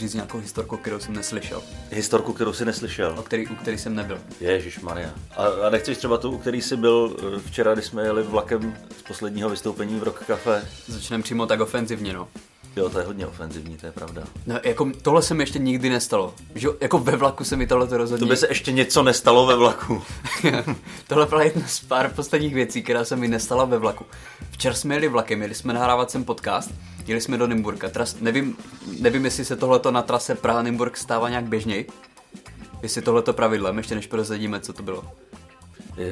[0.00, 3.14] Říct nějakou historku, kterou jsem neslyšel, Historku, kterou jsi neslyšel.
[3.18, 4.18] o který, u který jsem nebyl.
[4.40, 5.14] Ježíš Maria.
[5.36, 8.76] A, a nechceš třeba tu, u který jsi byl eh, včera, když jsme jeli vlakem
[8.98, 10.64] z posledního vystoupení v Rock Cafe?
[10.86, 12.28] Začneme přímo tak ofenzivně, no.
[12.76, 14.22] Jo, to je hodně ofenzivní, to je pravda.
[14.46, 16.34] No, jako tohle se mi ještě nikdy nestalo.
[16.54, 18.26] Že, jako ve vlaku se mi tohle to rozhodně...
[18.26, 20.02] To by se ještě něco nestalo ve vlaku.
[21.08, 24.04] tohle byla jedna z pár posledních věcí, která se mi nestala ve vlaku.
[24.50, 26.70] Včera jsme jeli vlakem, měli jsme nahrávat sem podcast,
[27.06, 27.88] jeli jsme do Nymburka.
[27.88, 28.56] Tras, nevím,
[29.00, 31.86] nevím, jestli se tohleto na trase Praha-Nymburk stává nějak běžněji.
[32.82, 35.04] Jestli tohleto pravidlem, ještě než prozradíme, co to bylo.
[35.98, 36.10] Eh,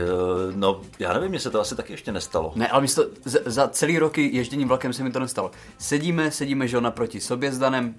[0.54, 2.52] No, já nevím, mně se to asi taky ještě nestalo.
[2.54, 5.50] Ne, ale místo, za, za celý roky ježdění vlakem se mi to nestalo.
[5.78, 7.94] Sedíme, sedíme, že naproti sobě s Danem,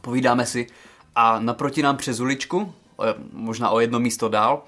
[0.00, 0.66] povídáme si
[1.14, 2.72] a naproti nám přes uličku,
[3.32, 4.62] možná o jedno místo dál,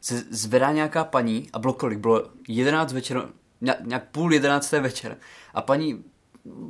[0.00, 1.98] se zvedá nějaká paní a bylo kolik?
[1.98, 3.28] Bylo 11 večer,
[3.60, 5.16] ně- nějak půl jedenácté večer
[5.54, 6.04] a paní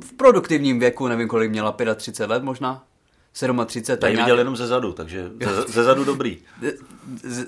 [0.03, 2.83] v produktivním věku, nevím kolik měla, 35 let možná,
[3.65, 6.37] 37, Já ji nějak- viděl jenom ze zadu, takže ze, ze zadu dobrý.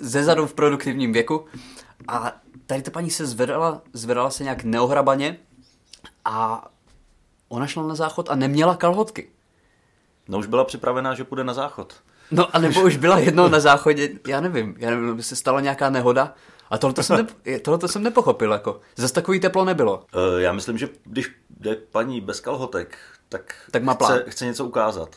[0.02, 1.46] ze zadu v produktivním věku
[2.08, 2.32] a
[2.66, 5.38] tady ta paní se zvedala, zvedala se nějak neohrabaně
[6.26, 6.68] a
[7.50, 9.30] ona šla na záchod a neměla kalhotky.
[10.28, 11.94] No už byla připravená, že půjde na záchod.
[12.32, 15.62] No a nebo už byla jednou na záchodě, já nevím, já nevím, by se stala
[15.62, 16.34] nějaká nehoda
[16.70, 18.82] a tohle jsem, ne, tohleto jsem nepochopil, jako.
[18.96, 20.06] Zase takový teplo nebylo.
[20.14, 22.98] Eh, Já myslím, že když jde paní bez kalhotek,
[23.30, 24.20] tak, Tak má chce, plán.
[24.28, 25.16] chce něco ukázat.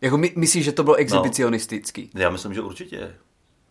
[0.00, 2.10] Jako my, myslíš, že to bylo exhibicionistický?
[2.14, 3.14] Já myslím, že určitě.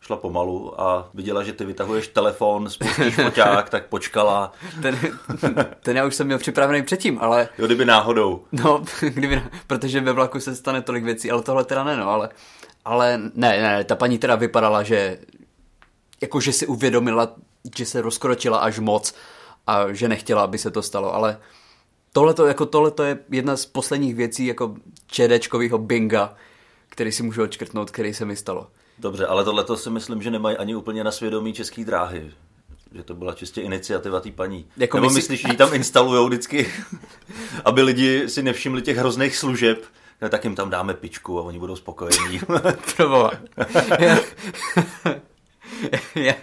[0.02, 4.52] Šla pomalu a viděla, že ty vytahuješ telefon, spustíš foťák, tak počkala.
[4.82, 5.00] Ten,
[5.80, 8.46] ten já už jsem měl připravený předtím, ale Jo, kdyby náhodou.
[8.52, 12.30] No, kdyby, protože ve vlaku se stane tolik věcí, ale tohle teda ne, no, ale,
[12.86, 15.20] ale ne, ne, ta paní teda vypadala, že
[16.22, 17.36] jako, že si uvědomila,
[17.78, 19.16] že se rozkročila až moc
[19.68, 21.38] a že nechtěla, aby se to stalo, ale
[22.14, 24.76] tohleto, jako tohleto je jedna z posledních věcí jako
[25.08, 26.36] čedečkovýho binga,
[26.90, 28.68] který si můžu odškrtnout, který se mi stalo.
[29.00, 32.32] Dobře, ale tohle si myslím, že nemají ani úplně na svědomí český dráhy.
[32.96, 34.66] Že to byla čistě iniciativa té paní.
[34.78, 36.72] Jako Nebo myslí- myslíš, že ji tam instalujou vždycky,
[37.66, 39.84] aby lidi si nevšimli těch hrozných služeb,
[40.22, 42.40] ne, tak jim tam dáme pičku a oni budou spokojení.
[45.92, 46.34] Já, já,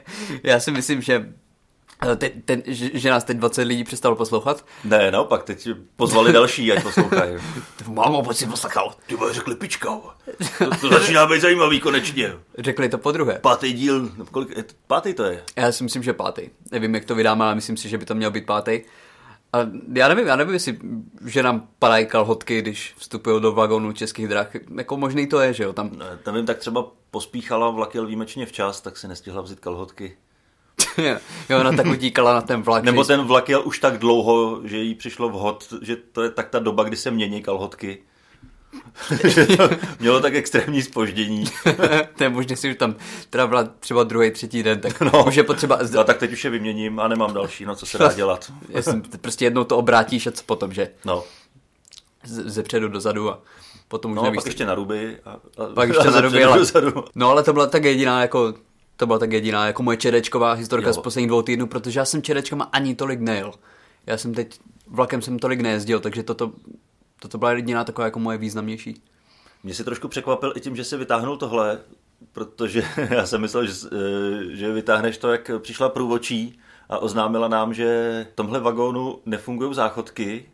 [0.43, 1.33] já si myslím, že
[2.03, 4.65] eh, te, ten, že, nás teď 20 lidí přestalo poslouchat.
[4.85, 7.37] ne, naopak, teď pozvali další, ať poslouchají.
[7.89, 8.95] Mámo, pojď si poslechal.
[9.07, 10.01] Ty vole, řekli pička.
[10.59, 12.33] To, to začíná být zajímavý konečně.
[12.59, 13.39] Řekli to po druhé.
[13.39, 15.43] Pátý díl, kolik, pátý to je.
[15.57, 16.51] Já si myslím, že pátý.
[16.73, 18.81] Nevím, jak to vydáme, ale myslím si, že by to měl být pátý.
[19.53, 19.59] A
[19.93, 20.79] já nevím, já nevím, jestli,
[21.27, 24.51] že nám padají kalhotky, když vstupují do vagónu českých drah.
[24.77, 25.91] Jako možný to je, že jo, tam...
[25.97, 30.17] Ne, Nevím, tak třeba pospíchala, vlak jel výjimečně včas, tak si nestihla vzít kalhotky.
[31.51, 32.85] jo, ona tak utíkala na ten vlak.
[32.85, 36.49] Nebo ten vlak jel už tak dlouho, že jí přišlo vhod, že to je tak
[36.49, 37.99] ta doba, kdy se mění kalhotky.
[39.29, 39.71] že to
[40.01, 41.45] mělo tak extrémní spoždění.
[42.17, 42.95] to je možné si, že tam
[43.31, 45.11] teda byla třeba druhý, třetí den, tak No.
[45.15, 45.25] no.
[45.25, 45.79] už je potřeba...
[46.01, 48.53] A tak teď už je vyměním a nemám další, no co se dá dělat.
[48.69, 51.25] Jestli prostě jednou to obrátíš a co potom, že No,
[52.25, 53.39] Z- ze předu dozadu a
[53.89, 54.37] potom už no nevíš.
[54.37, 55.17] pak ještě na ruby.
[55.25, 55.39] A, a,
[55.75, 56.59] pak ještě a na ruby, ale...
[56.59, 57.05] dozadu.
[57.15, 58.55] No ale to byla tak jediná jako
[58.97, 60.93] to byla tak jediná jako moje čedečková historka Jo.
[60.93, 63.53] z posledních dvou týdnů, protože já jsem čedečkama ani tolik nejel.
[64.07, 66.53] Já jsem teď vlakem jsem tolik nejezdil, takže toto,
[67.21, 69.03] toto byla jediná taková jako moje významnější.
[69.63, 71.79] Mě si trošku překvapil i tím, že si vytáhnul tohle,
[72.33, 76.59] protože já jsem myslel, že, eh, že vytáhneš to, jak přišla průvočí
[76.89, 80.52] a oznámila nám, že v tomhle vagónu nefungují záchodky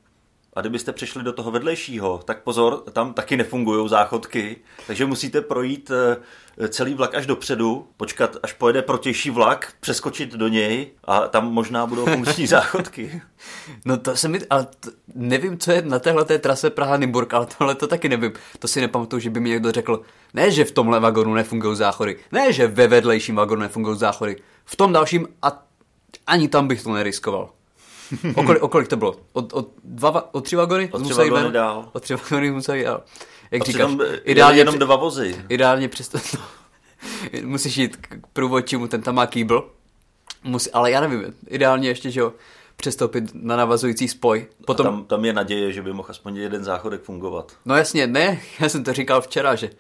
[0.59, 5.91] a kdybyste přišli do toho vedlejšího, tak pozor, tam taky nefungují záchodky, takže musíte projít
[5.91, 11.53] eh, celý vlak až dopředu, počkat, až pojede protější vlak, přeskočit do něj a tam
[11.53, 13.23] možná budou funkční záchodky.
[13.85, 17.47] No to se mi, ale t, nevím, co je na téhle té trase Praha-Nymburk, ale
[17.59, 18.33] tohle to taky nevím.
[18.59, 20.03] To si nepamatuju, že by mi někdo řekl,
[20.35, 24.77] ne, že v tomhle vagonu nefungují záchody, ne, že ve vedlejším vagonu nefungují záchody, v
[24.77, 25.63] tom dalším a
[26.27, 27.51] ani tam bych to neriskoval.
[28.35, 29.17] O kolik, o kolik to bylo?
[29.33, 30.89] O, o, dva, va- o tři vagony?
[30.93, 31.53] O tři Museli vagony ven?
[31.53, 31.89] dál.
[31.93, 33.03] O tři vagony museli dál.
[33.51, 33.91] Jak A říkáš,
[34.25, 35.45] ideálně, jenom dva vozy.
[35.49, 36.41] ideálně přesto, no,
[37.49, 39.71] musíš jít k průvodčímu, ten tam má kýbl,
[40.45, 42.33] Musí, ale já nevím, ideálně ještě, že jo,
[42.77, 44.47] přestoupit na navazující spoj.
[44.67, 44.67] Potom...
[44.87, 47.53] Potom, Tam, tam je naděje, že by mohl aspoň jeden záchodek fungovat.
[47.65, 49.71] no jasně, ne, já jsem to říkal včera, že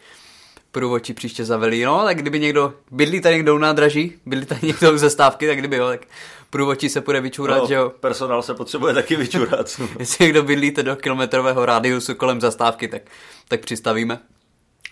[0.73, 1.83] průvodčí příště zavelí.
[1.85, 5.59] No, tak kdyby někdo, bydlí tady někdo u nádraží, bydlí tady někdo u zastávky, tak
[5.59, 6.07] kdyby jo, tak
[6.51, 7.93] průvodčí se půjde vyčurat, No, že jo.
[8.01, 9.81] personál se potřebuje taky vyčurat.
[9.99, 13.03] Jestli někdo bydlíte do kilometrového rádiusu kolem zastávky, tak,
[13.49, 14.19] tak přistavíme.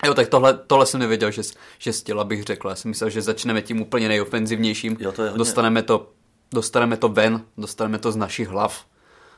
[0.05, 1.41] Jo, tak tohle, tohle jsem nevěděl, že,
[1.79, 2.69] že stěl, abych řekl.
[2.69, 4.97] Já jsem myslel, že začneme tím úplně nejofenzivnějším.
[4.99, 6.09] Jo, to je hodně- dostaneme, to,
[6.53, 8.85] dostaneme to ven, dostaneme to z našich hlav,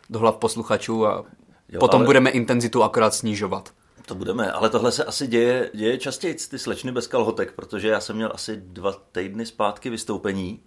[0.10, 1.26] do hlav posluchačů a
[1.70, 3.70] Jo, potom ale- budeme intenzitu akorát snižovat.
[4.10, 8.00] To budeme, ale tohle se asi děje, děje častěji, ty slečny bez kalhotek, protože já
[8.00, 10.60] jsem měl asi dva týdny zpátky vystoupení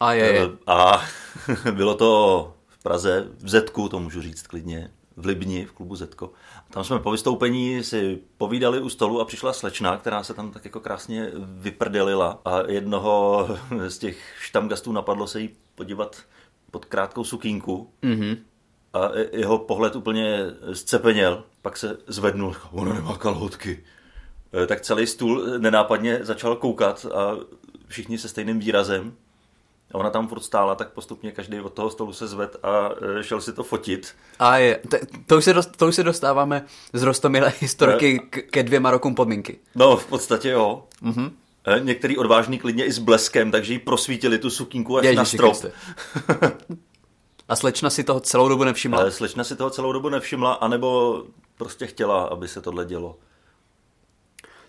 [0.00, 0.48] A je, je.
[0.66, 1.02] a
[1.72, 6.32] bylo to v Praze, v Zetku, to můžu říct klidně, v Libni, v klubu Zetko.
[6.70, 10.64] Tam jsme po vystoupení si povídali u stolu a přišla slečna, která se tam tak
[10.64, 13.48] jako krásně vyprdelila a jednoho
[13.88, 16.16] z těch štamgastů napadlo se jí podívat
[16.70, 18.36] pod krátkou sukínku Mhm.
[18.92, 20.38] a jeho pohled úplně
[20.72, 23.84] zcepeněl, pak se zvednul, ona nemá kalhotky.
[24.62, 27.36] E, Tak celý stůl nenápadně začal koukat a
[27.88, 29.12] všichni se stejným výrazem.
[29.92, 33.22] A ona tam furt stála, tak postupně každý od toho stolu se zved a e,
[33.22, 34.14] šel si to fotit.
[34.38, 34.80] A je.
[34.90, 34.96] To,
[35.26, 39.14] to, už se dost, to už se dostáváme z Rostomilé historky k, ke dvěma rokům
[39.14, 39.58] podmínky.
[39.74, 40.84] No, v podstatě jo.
[41.00, 41.30] Mhm.
[41.64, 45.36] E, Některý odvážný klidně i s bleskem, takže jí prosvítili tu sukínku až na Ježiši
[45.36, 45.56] strop.
[47.48, 48.98] A slečna si toho celou dobu nevšimla.
[49.00, 51.22] Ale slečna si toho celou dobu nevšimla, anebo
[51.58, 53.16] prostě chtěla, aby se tohle dělo.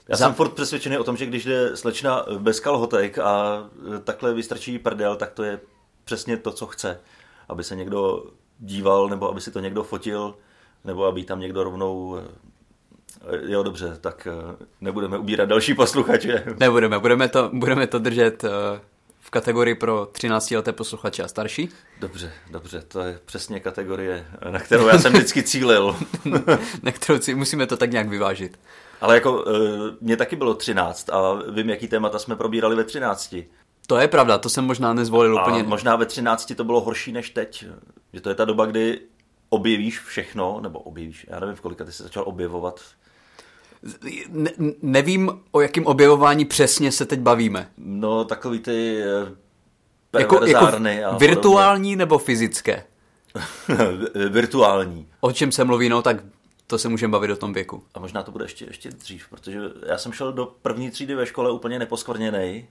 [0.09, 3.63] Já Za- jsem furt přesvědčený o tom, že když jde slečna bez kalhotek a
[4.03, 5.59] takhle vystrčí prdel, tak to je
[6.05, 6.99] přesně to, co chce.
[7.49, 8.23] Aby se někdo
[8.59, 10.35] díval, nebo aby si to někdo fotil,
[10.83, 12.17] nebo aby tam někdo rovnou...
[12.17, 12.45] e,
[13.51, 14.31] Jo, dobře, tak e,
[14.81, 16.43] nebudeme ubírat další posluchače.
[16.59, 18.49] Nebudeme, budeme to, budeme to držet eh,
[19.25, 21.69] v kategorii pro 13 leté posluchače a starší.
[21.99, 25.95] Dobře, dobře, to je přesně kategorie, na kterou já jsem vždycky cílil.
[26.83, 28.59] na kterou si musíme to tak nějak vyvážit.
[29.01, 29.51] Ale jako e,
[30.01, 33.35] mně taky bylo 13 a vím, jaký témata jsme probírali ve 13.
[33.87, 35.63] To je pravda, to jsem možná nezvolil A úplně.
[35.63, 37.65] možná ve 13 to bylo horší než teď.
[38.13, 38.99] Že to je ta doba, kdy
[39.49, 42.81] objevíš všechno, nebo objevíš, já nevím, v kolika ty se začal objevovat.
[44.29, 44.51] Ne,
[44.81, 47.69] nevím, o jakém objevování přesně se teď bavíme.
[47.77, 49.45] No, takový ty e,
[50.19, 50.67] Jako, jako
[51.19, 52.83] virtuální nebo fyzické?
[53.67, 53.95] podobně.
[54.29, 55.07] virtuální.
[55.21, 56.17] O čem se mluví, no tak
[56.67, 57.83] to se můžeme bavit o tom věku.
[57.93, 61.25] A možná to bude ještě, ještě dřív, protože já jsem šel do první třídy ve
[61.25, 62.67] škole úplně neposkvrněný,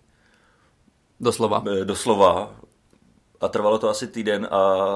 [1.20, 1.64] Doslova.
[1.80, 2.54] e, doslova,
[3.40, 4.86] a trvalo to asi týden a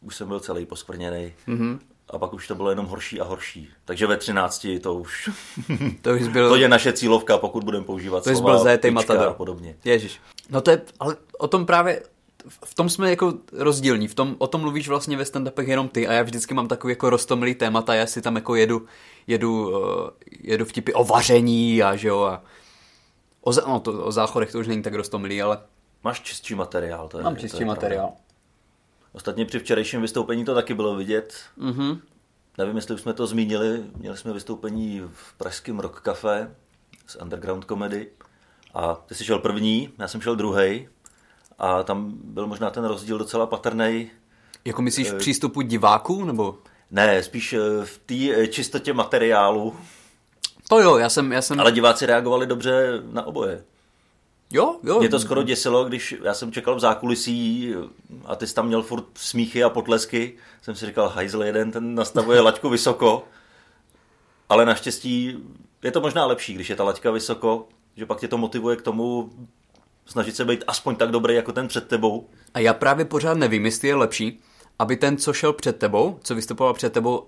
[0.00, 1.32] už jsem byl celý poskvrněný.
[1.48, 1.78] Mm-hmm.
[2.10, 3.68] A pak už to bylo jenom horší a horší.
[3.84, 5.30] Takže ve 13 to už...
[6.02, 6.48] To už byl...
[6.48, 9.28] to je naše cílovka, pokud budeme používat To slova byl pička matador.
[9.28, 9.76] a podobně.
[9.84, 10.20] Ježiš.
[10.50, 12.02] No to je, ale o tom právě,
[12.64, 16.08] v tom jsme jako rozdílní, v tom, o tom mluvíš vlastně ve stand jenom ty
[16.08, 18.86] a já vždycky mám takový jako roztomilý témata, já si tam jako jedu,
[19.26, 20.08] jedu, uh,
[20.40, 22.42] jedu vtipy o vaření a že jo a
[23.40, 25.58] o, no, to, o záchodech to už není tak roztomilý, ale
[26.04, 27.08] Máš čistší materiál.
[27.08, 28.06] To je, mám to čistý je materiál.
[28.06, 28.29] pravda.
[29.12, 31.34] Ostatně při včerejším vystoupení to taky bylo vidět.
[31.56, 32.00] Mhm.
[32.58, 33.84] Nevím, jestli už jsme to zmínili.
[33.96, 36.54] Měli jsme vystoupení v pražském Rock Café
[37.06, 38.08] z Underground Comedy.
[38.74, 40.88] A ty jsi šel první, já jsem šel druhý.
[41.58, 44.10] A tam byl možná ten rozdíl docela patrný.
[44.64, 46.58] Jako myslíš v přístupu diváků, nebo?
[46.90, 49.76] Ne, spíš eh, v té eh, čistotě materiálu.
[50.68, 53.64] To jo, já jsem, já jsem, Ale diváci reagovali dobře na oboje.
[54.52, 54.98] Jo, jo.
[54.98, 57.74] Mě to skoro děsilo, když já jsem čekal v zákulisí
[58.24, 60.36] a ty jsi tam měl furt smíchy a potlesky.
[60.62, 63.24] Jsem si říkal, hajzl jeden, ten nastavuje laťku vysoko.
[64.48, 65.38] Ale naštěstí
[65.82, 68.82] je to možná lepší, když je ta laťka vysoko, že pak tě to motivuje k
[68.82, 69.30] tomu
[70.06, 72.28] snažit se být aspoň tak dobrý jako ten před tebou.
[72.54, 74.40] A já právě pořád nevím, jestli je lepší,
[74.78, 77.26] aby ten, co šel před tebou, co vystupoval před tebou,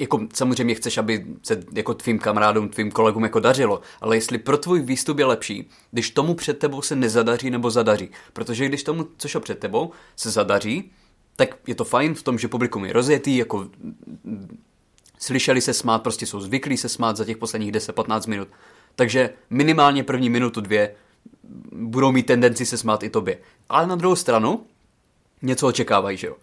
[0.00, 4.58] jako samozřejmě chceš, aby se jako tvým kamarádům, tvým kolegům jako dařilo, ale jestli pro
[4.58, 8.10] tvůj výstup je lepší, když tomu před tebou se nezadaří nebo zadaří.
[8.32, 10.90] Protože když tomu, co šel před tebou, se zadaří,
[11.36, 13.68] tak je to fajn v tom, že publikum je rozjetý, jako
[15.18, 18.48] slyšeli se smát, prostě jsou zvyklí se smát za těch posledních 10-15 minut.
[18.94, 20.94] Takže minimálně první minutu, dvě
[21.72, 23.38] budou mít tendenci se smát i tobě.
[23.68, 24.66] Ale na druhou stranu
[25.42, 26.36] něco očekávají, že jo?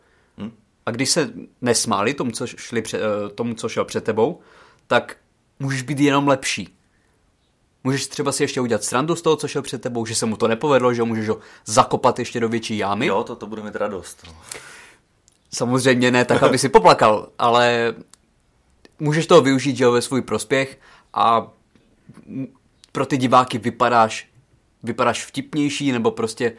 [0.85, 4.39] A když se nesmáli tomu, co, šli před, eh, tomu, co šel před tebou,
[4.87, 5.17] tak
[5.59, 6.77] můžeš být jenom lepší.
[7.83, 10.37] Můžeš třeba si ještě udělat srandu z toho, co šel před tebou, že se mu
[10.37, 13.05] to nepovedlo, že ho můžeš ho zakopat ještě do větší jámy.
[13.05, 14.23] Jo, to, to bude mít radost.
[14.27, 14.35] No.
[15.53, 17.95] Samozřejmě ne tak, aby si poplakal, ale
[18.99, 20.79] můžeš toho využít že jo, ve svůj prospěch
[21.13, 21.51] a
[22.91, 24.29] pro ty diváky vypadáš,
[24.83, 26.53] vypadáš vtipnější nebo prostě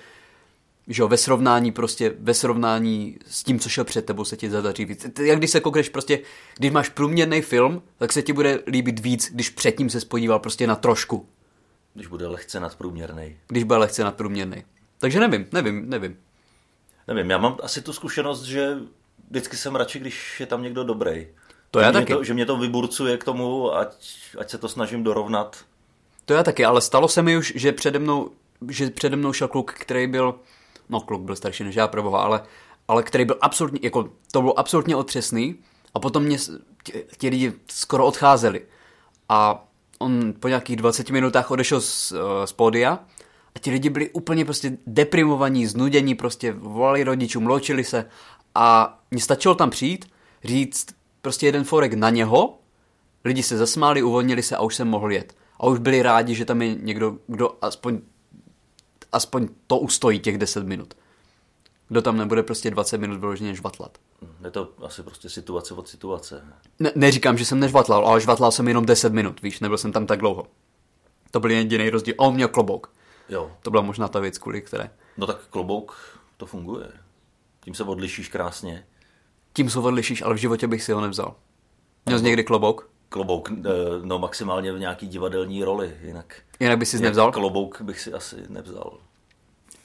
[0.89, 4.51] že jo, ve srovnání prostě, ve srovnání s tím, co šel před tebou, se ti
[4.51, 5.07] zadaří víc.
[5.21, 6.21] Jak když se koukneš prostě,
[6.59, 10.67] když máš průměrný film, tak se ti bude líbit víc, když předtím se spodíval prostě
[10.67, 11.29] na trošku,
[11.95, 13.37] Když bude lehce nadprůměrný.
[13.49, 14.65] když byl lehce nadprůměrný.
[14.99, 16.17] Takže nevím, nevím, nevím.
[17.09, 18.77] Nevím, já mám asi tu zkušenost, že
[19.31, 21.27] vždycky jsem radši, když je tam někdo dobrý.
[21.71, 22.13] To já že taky.
[22.13, 23.97] Mě to, že mě to vyburcuje k tomu, ať,
[24.39, 25.57] ať se to snažím dorovnat.
[26.25, 28.31] To já taky, ale stalo se mi už, že přede mnou,
[28.69, 30.35] že přede mnou šel kluk, který byl,
[30.89, 32.43] no kluk byl starší než já proboha, ale,
[32.89, 35.55] ale který byl absolutně, jako to bylo absolutně otřesný
[35.95, 36.39] a potom mě,
[37.19, 38.63] ti, lidi skoro odcházeli
[39.29, 42.99] a on po nějakých 20 minutách odešel z, eh, z pódia
[43.55, 48.09] a ti lidi byli úplně prostě deprimovaní, znudění, prostě volali rodičům, loučili se
[48.55, 50.07] a mně stačilo tam přijít,
[50.45, 50.87] říct
[51.23, 52.59] prostě jeden forek na něho,
[53.25, 55.37] lidi se zasmáli, uvolnili se a už jsem mohl jet.
[55.61, 58.01] A už byli rádi, že tam je někdo, kdo aspoň,
[59.15, 60.95] aspoň to ustojí těch 10 minut.
[61.89, 63.99] Kdo tam nebude prostě 20 minut vyloženě žvatlat.
[64.45, 66.45] Je to asi prostě situace od situace.
[66.79, 70.07] Ne, neříkám, že jsem nežvatlal, ale žvatlal jsem jenom 10 minut, víš, nebyl jsem tam
[70.07, 70.47] tak dlouho.
[71.31, 72.15] To byl jediný rozdíl.
[72.19, 72.93] A on měl klobouk.
[73.29, 74.91] Jo, To byla možná ta věc, kvůli které.
[75.17, 75.97] no tak klobouk
[76.37, 76.87] to funguje.
[77.61, 78.87] Tím se odlišíš krásně.
[79.53, 81.35] Tím se odlišíš, ale v životě bych si ho nevzal.
[82.07, 82.91] Měl jsi někdy klobouk?
[83.15, 83.71] Klobouk, eh,
[84.03, 86.37] no maximálně v nějaký divadelní roli, jinak...
[86.61, 87.33] Jinak by si nevzal?
[87.33, 88.99] Klobouk bych si asi nevzal.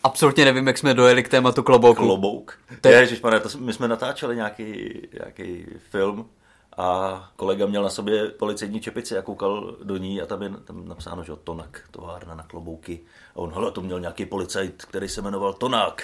[0.03, 2.03] Absolutně nevím, jak jsme dojeli k tématu klobouku.
[2.03, 2.59] Klobouk.
[2.69, 2.99] To To je- je...
[3.01, 6.29] Ježišmarja, to, my jsme natáčeli nějaký, nějaký film
[6.77, 10.87] a kolega měl na sobě policejní čepici a koukal do ní a tam je tam
[10.87, 12.99] napsáno, že Tonak, továrna na klobouky.
[13.35, 16.03] A on, hele, to měl nějaký policajt, který se jmenoval Tonák.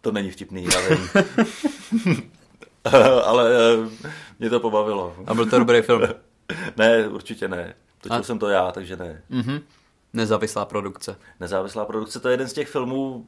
[0.00, 1.08] To není vtipný, já vím.
[3.24, 3.88] Ale eh,
[4.38, 5.14] mě to pobavilo.
[5.26, 6.02] A byl to dobrý film.
[6.76, 7.74] ne, určitě ne.
[8.00, 9.22] Točil A- jsem to já, takže ne.
[9.28, 9.60] Mhm.
[10.12, 11.16] Nezávislá produkce.
[11.40, 13.26] Nezávislá produkce, to je jeden z těch filmů,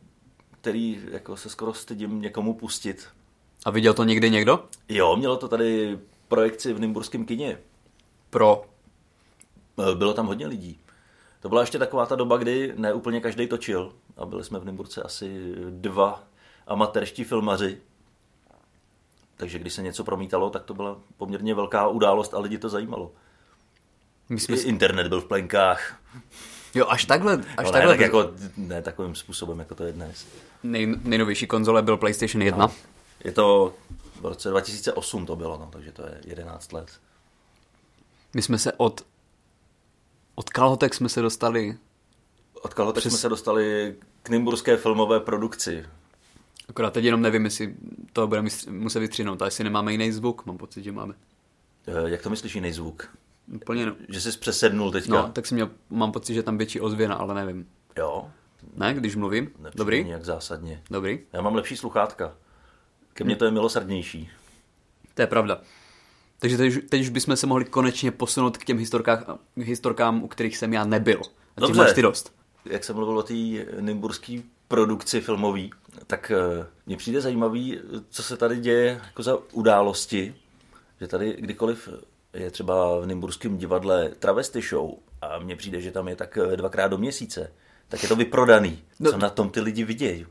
[0.60, 3.08] který jako se skoro stydím někomu pustit.
[3.64, 4.64] A viděl to někdy někdo?
[4.88, 7.58] Jo, mělo to tady projekci v Nymburském kině.
[8.30, 8.64] Pro.
[9.92, 10.78] E, Bylo tam hodně lidí.
[11.40, 13.92] To byla ještě taková ta doba, kdy ne úplně každý točil.
[14.16, 16.24] A byli jsme v Nymburce asi dva
[16.66, 17.78] amatérští filmaři.
[19.36, 23.12] Takže když se něco promítalo, tak to byla poměrně velká událost a lidi to zajímalo.
[24.28, 24.56] My jsme...
[24.56, 26.00] Internet byl v plenkách.
[26.74, 27.92] Jo, až takhle, až No, ne, takhle.
[27.92, 30.26] tak jako, ne takovým způsobem, jako to je dnes.
[30.62, 32.70] Nej, nejnovější konzole byl PlayStation 1.
[33.24, 33.74] Je to
[34.20, 36.88] v roce 2008 to bylo, no, takže to je 11 let.
[38.34, 39.06] My jsme se od...
[40.34, 41.76] Od Kalhotek jsme se dostali...
[42.62, 45.86] Od Kalhotek Přes- jsme se dostali k Nymburské filmové produkci.
[46.68, 47.74] Akorát teď jenom nevím, jestli
[48.12, 51.14] to budeme muset vytřinout, a jestli nemáme jiný zvuk, mám pocit, že máme.
[51.86, 53.08] E, Jak to myslíš jiný zvuk?
[53.54, 53.92] Úplně no.
[54.08, 55.12] Že jsi přesednul teďka?
[55.12, 57.66] No, tak jsem měl, mám pocit, že tam větší ozvěna, ale nevím.
[57.98, 58.30] Jo,
[58.76, 59.44] Ne, když mluvím?
[59.44, 60.04] nepřijde Dobrý?
[60.04, 60.82] nějak zásadně.
[60.90, 61.20] Dobrý?
[61.32, 62.36] Já mám lepší sluchátka.
[63.14, 64.30] Ke mně to je milosrdnější.
[65.14, 65.60] To je pravda.
[66.38, 69.24] Takže teď, už- teď už bychom se mohli konečně posunout k těm historkách,
[69.56, 71.20] historkám, u kterých jsem já nebyl.
[71.20, 71.78] A tím Dobře.
[71.80, 72.34] máš ty dost.
[72.64, 73.34] Jak jsem mluvil o té
[73.80, 75.60] nymburské produkci filmové,
[76.06, 80.34] tak eh, mně přijde zajímavý, co se tady děje jako za události,
[81.00, 81.88] že tady kdykoliv
[82.32, 84.90] je třeba v Nymburském divadle travesty show
[85.22, 87.52] a mně přijde, že tam je tak eh, dvakrát do měsíce,
[87.88, 88.82] tak je to vyprodaný.
[89.00, 90.26] No- Co na tom ty lidi vidějí?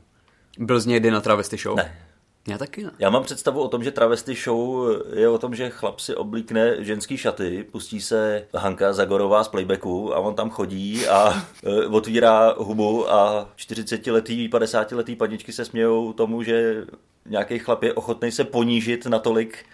[0.58, 1.76] Byl z něj jedy na travesty show?
[1.76, 2.03] Ne.
[2.48, 2.90] Já taky ne.
[2.98, 6.84] Já mám představu o tom, že travesty show je o tom, že chlap si oblíkne
[6.84, 12.54] ženský šaty, pustí se Hanka Zagorová z playbacku a on tam chodí a e, otvírá
[12.58, 16.84] hubu a 40-letý, 50-letý paničky se smějou tomu, že
[17.26, 19.64] nějaký chlap je ochotný se ponížit natolik,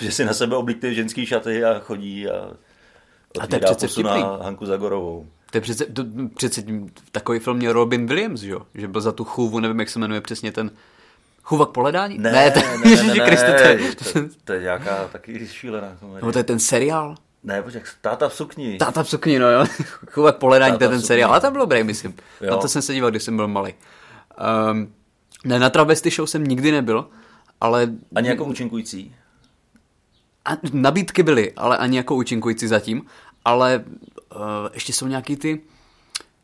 [0.00, 2.50] že si na sebe oblíkne ženský šaty a chodí a
[3.40, 5.26] A to je otvírá na Hanku Zagorovou.
[5.50, 6.04] To je přece, to,
[6.34, 6.62] přece
[7.12, 8.62] takový film měl Robin Williams, že jo?
[8.74, 10.70] Že byl za tu chůvu, nevím, jak se jmenuje přesně ten...
[11.48, 12.18] Chůva k poledání?
[12.18, 15.96] Ne, to, ne, ne, ne, ne, Kriste, to, je, to, to je nějaká taky šílená
[16.00, 16.20] komedie.
[16.20, 17.14] nebo to je ten seriál?
[17.44, 18.78] Ne, počkej, táta v sukni.
[18.78, 19.64] Táta v sukni, no jo.
[20.10, 21.30] Chůva k poledání, to je ten seriál.
[21.30, 22.14] Ale tam byl dobrý, myslím.
[22.40, 22.50] Jo.
[22.50, 23.74] Na to jsem se díval, když jsem byl malý.
[24.70, 24.92] Um,
[25.44, 27.08] ne, na travesty show jsem nikdy nebyl,
[27.60, 29.14] ale Ani jako účinkující.
[30.44, 33.02] A nabídky byly, ale ani jako účinkující zatím.
[33.44, 33.84] Ale
[34.36, 34.42] uh,
[34.74, 35.60] ještě jsou nějaký ty,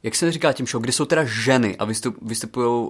[0.05, 2.89] jak se říká tím show, kde jsou teda ženy a vystup, vystupují,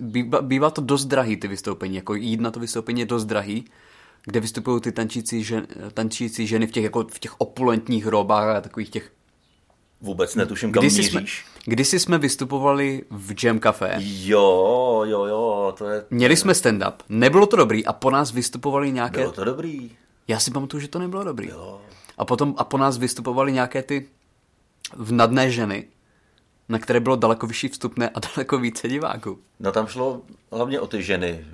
[0.00, 3.64] bývá, bývá to dost drahý ty vystoupení, jako jít na to vystoupení je dost drahý,
[4.24, 8.60] kde vystupují ty tančící, žen, tančící ženy v těch, jako v těch opulentních robách a
[8.60, 9.12] takových těch...
[10.00, 11.44] Vůbec netuším, kam Kdysi jsme, míříš.
[11.64, 16.04] kdysi jsme vystupovali v Jam Café, Jo, jo, jo, to je...
[16.10, 19.20] měli jsme stand-up, nebylo to dobrý a po nás vystupovali nějaké...
[19.20, 19.90] Bylo to dobrý.
[20.28, 21.48] Já si pamatuju, že to nebylo dobrý.
[21.48, 21.80] Jo.
[22.18, 24.06] A potom a po nás vystupovali nějaké ty
[24.96, 25.84] vnadné ženy
[26.68, 29.38] na které bylo daleko vyšší vstupné a daleko více diváků.
[29.60, 31.46] No tam šlo hlavně o ty ženy.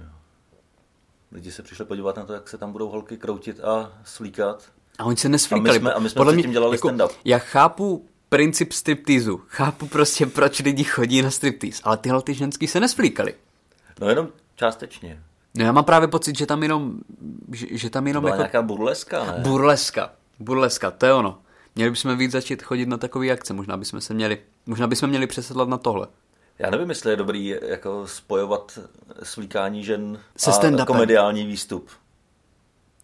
[1.32, 4.62] Lidi se přišli podívat na to, jak se tam budou holky kroutit a slíkat.
[4.98, 5.70] A oni se nesflíkali.
[5.70, 7.10] A my jsme, a my jsme Podle mě, dělali jako, stand-up.
[7.24, 9.40] Já chápu princip striptýzu.
[9.48, 13.34] Chápu prostě, proč lidi chodí na striptýz, ale tyhle ty ženský se nesflíkali.
[14.00, 15.22] No jenom částečně.
[15.54, 16.92] No já mám právě pocit, že tam jenom...
[17.52, 18.42] Že, že tam jenom Byla jako...
[18.42, 19.38] nějaká burleska, ne?
[19.42, 20.10] Burleska.
[20.40, 21.38] Burleska, to je ono.
[21.78, 25.26] Měli bychom víc začít chodit na takové akce, možná bychom se měli, možná bychom měli
[25.26, 26.06] přesedlat na tohle.
[26.58, 28.78] Já nevím, jestli je dobrý jako spojovat
[29.22, 31.90] svlíkání žen Se a komediální výstup.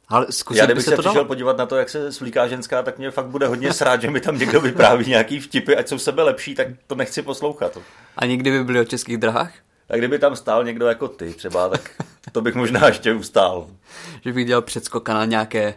[0.09, 1.27] Ale zkusit Já by kdybych se se to přišel dalo.
[1.27, 4.21] podívat na to, jak se svlíká ženská, tak mě fakt bude hodně srát, že mi
[4.21, 7.79] tam někdo vypráví nějaký vtipy, ať jsou sebe lepší, tak to nechci poslouchat.
[8.17, 9.53] A někdy by byli o českých drahách?
[9.89, 11.91] A kdyby tam stál někdo jako ty třeba, tak
[12.33, 13.69] to bych možná ještě ustál.
[14.25, 15.75] Že bych dělal předskoka na nějaké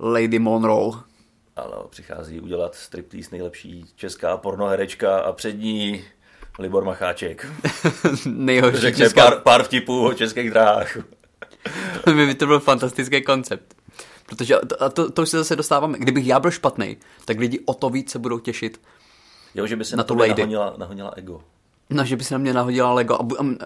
[0.00, 1.13] Lady Monroe.
[1.56, 6.04] Ano, přichází udělat striptease nejlepší česká pornoherečka a před ní
[6.58, 7.46] Libor Macháček.
[8.26, 9.22] Nejhorší Řekne česká...
[9.30, 10.96] pár, pár vtipů o českých dráhách.
[12.06, 13.74] by to byl fantastický koncept.
[14.26, 15.98] Protože to, a to, to už se zase dostáváme.
[15.98, 18.80] Kdybych já byl špatný, tak lidi o to víc se budou těšit.
[19.54, 20.30] Jo, že by se Na na, tu to lady.
[20.30, 21.40] nahonila, nahonila ego.
[21.90, 23.56] No, že by se na mě nahodila Lego a bu-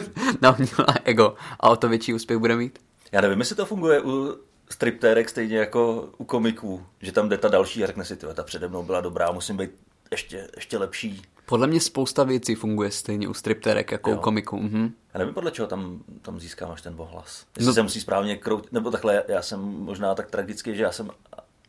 [0.40, 2.78] nahodila ego a o to větší úspěch bude mít.
[3.12, 4.36] Já nevím, jestli to funguje u
[4.70, 8.42] striptérek stejně jako u komiků, že tam jde ta další a řekne si, "Tyhle, ta
[8.42, 9.70] přede mnou byla dobrá, musím být
[10.10, 11.22] ještě, ještě lepší.
[11.46, 14.16] Podle mě spousta věcí funguje stejně u stripterek jako Jo.
[14.16, 14.56] u komiků.
[14.62, 14.92] Mhm.
[15.14, 17.46] Já nevím, podle čeho tam, tam získáváš ten ohlas.
[17.56, 20.92] Jestli No- se musí správně kroutit, nebo takhle, já jsem možná tak tragický, že já
[20.92, 21.10] jsem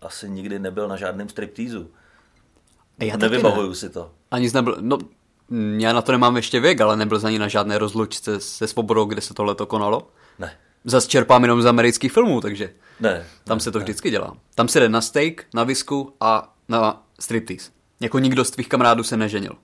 [0.02, 1.90] asi nikdy nebyl na žádném striptýzu.
[3.00, 4.12] Já Nevybavuju si to.
[4.32, 4.98] Ani nebyl, no,
[5.78, 9.06] já na to nemám ještě věk, ale nebyl za ní na žádné rozlučce se svobodou,
[9.06, 10.08] kde se tohle to konalo.
[10.40, 10.58] Ne,
[10.90, 13.26] Zas čerpám jenom z amerických filmů, takže ne.
[13.44, 14.38] tam se to vždycky dělá.
[14.56, 17.72] Tam se jde na steak, na visku a na striptease.
[18.00, 19.56] Jako nikdo z tvých kamarádů se neženil.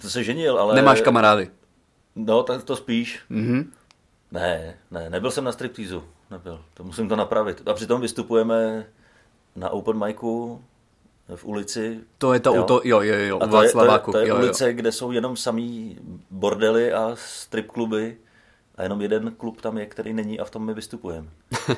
[0.00, 0.74] To se ženil, ale...
[0.74, 1.50] Nemáš kamarády.
[2.16, 3.20] No, tak to spíš.
[3.28, 3.72] Mhm.
[4.32, 6.04] Ne, ne, nebyl jsem na striptýzu.
[6.30, 6.60] Nebyl.
[6.74, 7.62] To musím to napravit.
[7.68, 8.86] A přitom vystupujeme
[9.56, 10.60] na open micu
[11.36, 12.00] v ulici.
[12.18, 12.62] To je to Jo.
[12.62, 14.42] to, jo, jo, jo, A u to je, to je, to je jo, jo.
[14.42, 15.98] ulice, kde jsou jenom samý
[16.30, 18.16] bordely a strip kluby
[18.82, 21.28] a jenom jeden klub tam je, který není a v tom my vystupujeme.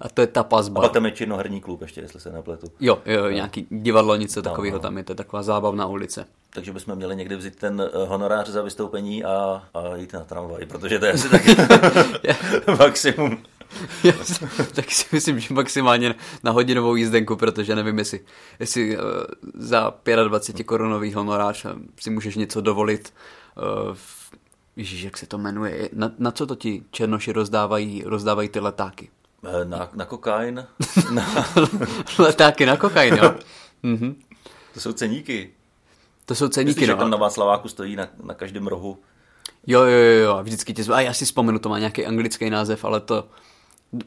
[0.00, 0.84] A to je tapas A bar.
[0.84, 2.66] pak tam je činoherní klub, ještě jestli se nepletu.
[2.80, 4.82] Jo, jo, jo, nějaký divadlo, něco takového no.
[4.82, 6.26] tam je, to je taková zábavná ulice.
[6.50, 10.66] Takže bychom měli někdy vzít ten eh, honorář za vystoupení a, a jít na tramvaj,
[10.66, 11.42] protože to je asi tak
[12.78, 13.42] maximum.
[14.04, 14.12] Já
[14.74, 18.20] tak si myslím, že maximálně na hodinovou jízdenku, protože nevím, jestli,
[18.60, 19.02] jestli uh,
[19.54, 19.94] za
[20.28, 21.68] 25 korunový honorář eh,
[22.00, 23.12] si můžeš něco dovolit.
[23.92, 24.19] V,
[24.80, 25.88] Ježíš, jak se to jmenuje?
[25.92, 29.10] Na, na co to ti černoši rozdávají, rozdávají ty letáky?
[29.44, 30.66] Eh, Na, na kokain,
[31.10, 31.46] na,
[32.18, 33.34] letáky na kokain, jo?
[33.82, 34.22] mhm.
[34.74, 35.50] to jsou ceníky.
[36.24, 36.98] To jsou ceníky, Myslíš, že no.
[36.98, 38.98] tam na Václaváku stojí na, na každém rohu?
[39.66, 40.94] Jo, jo, jo, jo, a vždycky tě zve.
[40.94, 43.28] A já si vzpomenu, to má nějaký anglický název, ale to...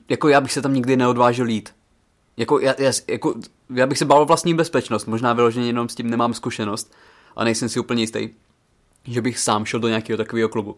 [0.09, 1.75] Jako já bych se tam nikdy neodvážil jít.
[2.37, 3.35] Jako já, já, jako,
[3.69, 6.93] já bych se bál o vlastní bezpečnost, možná vyloženě jenom s tím nemám zkušenost
[7.35, 8.29] a nejsem si úplně jistý,
[9.03, 10.77] že bych sám šel do nějakého takového klubu.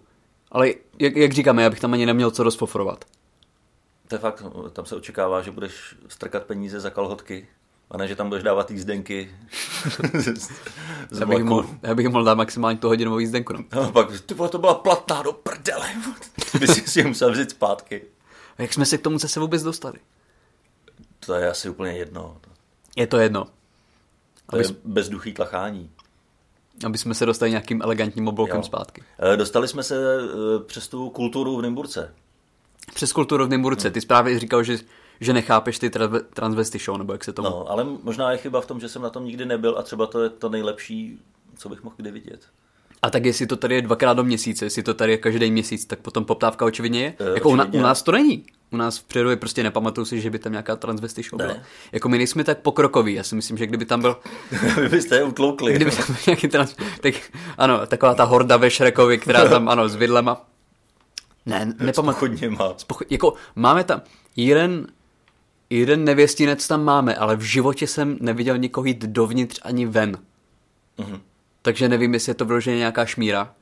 [0.52, 3.06] Ale jak, jak říkáme, já bych tam ani neměl co rozfofrovat.
[4.08, 7.48] To je fakt, tam se očekává, že budeš strkat peníze za kalhotky
[7.92, 9.32] a ne, že tam budeš dávat jízdenky
[10.14, 13.54] z, z Já bych, mohl, já bych mohl dát maximálně tu hodinovou jízdenku.
[13.54, 13.64] No.
[13.76, 15.90] No, pak, ty vole, to byla platná do prdele.
[16.52, 18.02] Ty bys si ji musel vzít zpátky.
[18.58, 20.00] A jak jsme se k tomu zase vůbec dostali?
[21.20, 22.38] To je asi úplně jedno.
[22.96, 23.48] Je to jedno.
[24.50, 25.92] To je bezduchý tlachání.
[26.86, 28.64] Aby jsme se dostali nějakým elegantním obloukem Jo.
[28.64, 29.04] zpátky.
[29.20, 32.14] Eh, Dostali jsme se eh, přes tu kulturu v Nymburce.
[32.94, 33.92] Přes kulturu v Nymburce.
[33.92, 34.78] Ty právě říkal, že,
[35.22, 37.50] že nechápeš ty tra- transvesty show, nebo jak se tomu...
[37.50, 40.06] No, ale možná je chyba v tom, že jsem na tom nikdy nebyl a třeba
[40.08, 41.20] to je to nejlepší,
[41.58, 42.40] co bych mohl kdy vidět.
[43.02, 45.86] A tak jestli to tady je dvakrát do měsíce, jestli to tady je každý měsíc,
[45.86, 47.14] tak potom poptávka očividně je.
[47.20, 47.80] Eh, jako u, na, očividně.
[47.80, 48.44] u nás to není.
[48.72, 51.54] U nás v Přerově prostě nepamatuju si, že by tam nějaká transvesty show byla.
[51.54, 51.64] Ne.
[51.92, 53.14] Jako my nejsme tak pokrokoví.
[53.14, 54.18] Já si myslím, že kdyby tam byl,
[54.82, 55.74] Vy byste je utloukli.
[55.74, 57.14] kdyby tam byl nějaký trans, tak
[57.58, 60.46] ano, taková ta horda ve Šrekovi, která tam, ano, s vidlema.
[61.46, 62.32] Ne, nepamatuju.
[62.32, 62.74] Chodně má.
[62.74, 64.02] Spocho- jako máme tam
[64.36, 64.88] jeden,
[65.70, 70.18] jeden nevěstinec tam máme, ale v životě jsem neviděl nikoho jít dovnitř ani ven.
[70.98, 71.22] Mhm.
[71.66, 73.54] Takže nevím, jestli je to vyloženě nějaká šmíra.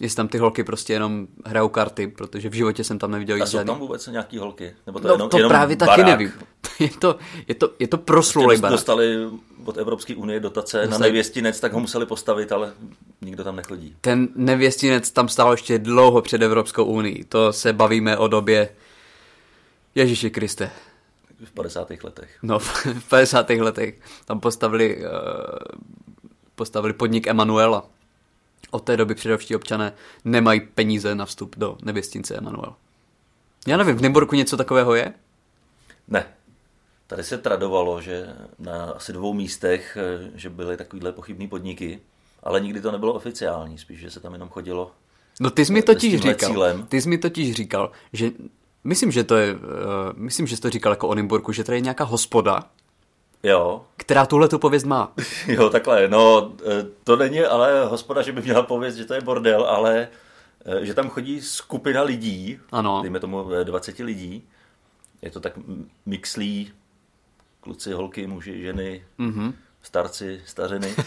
[0.00, 3.38] Jestli tam ty holky prostě jenom hrajou karty, protože v životě jsem tam neviděl A
[3.38, 4.74] jít jsou tam vůbec nějaký holky?
[4.86, 6.06] Nebo to, No jenom, to jenom právě taky barák?
[6.06, 6.32] nevím.
[6.78, 8.74] Je to, je to, je to proslulej Prostě barák.
[8.74, 9.16] dostali
[9.64, 12.72] od Evropské unie dotace na Dostali- nevěstinec, tak ho museli postavit, ale
[13.20, 13.96] nikdo tam nechodí.
[14.00, 17.24] Ten nevěstinec tam stál ještě dlouho před Evropskou unii.
[17.24, 18.68] To se bavíme o době
[19.94, 20.70] Ježíši Kriste.
[21.44, 21.88] V 50.
[22.02, 22.38] letech.
[22.42, 22.58] No,
[22.98, 23.50] v 50.
[23.50, 25.04] letech tam postavili uh,
[26.56, 27.86] postavili podnik Emanuela.
[28.70, 29.92] Od té doby předovští občané
[30.24, 32.74] nemají peníze na vstup do nevěstince Emanuel.
[33.66, 35.12] Já nevím, v Nymburku něco takového je?
[36.08, 36.26] Ne.
[37.06, 38.26] Tady se tradovalo, že
[38.58, 42.00] na asi dvou místech, eh, že byly takovýhle pochybný podniky,
[42.42, 44.92] ale nikdy to nebylo oficiální, spíš, že se tam jenom chodilo
[45.40, 46.86] No ty jsi mi totiž říkal, cílem.
[46.86, 48.30] ty jsi mi totiž říkal, že
[48.84, 49.60] myslím, že to je, uh,
[50.14, 52.70] myslím, že jsi to říkal jako o Nymburku, že tady je nějaká hospoda,
[53.42, 55.12] Jo, která tuhle tu pověst má.
[55.46, 56.08] jo, takhle.
[56.08, 60.08] No, eh, to není ale hospoda, že by měla pověst, že to je bordel, ale
[60.64, 63.02] eh, že tam chodí skupina lidí, Ano.
[63.02, 64.48] dejme tomu eh, 20 lidí.
[65.22, 65.52] Je to tak
[66.06, 66.72] mixlí,
[67.60, 69.52] kluci, holky, muži, ženy, mm-hmm.
[69.82, 70.94] starci, stařeny.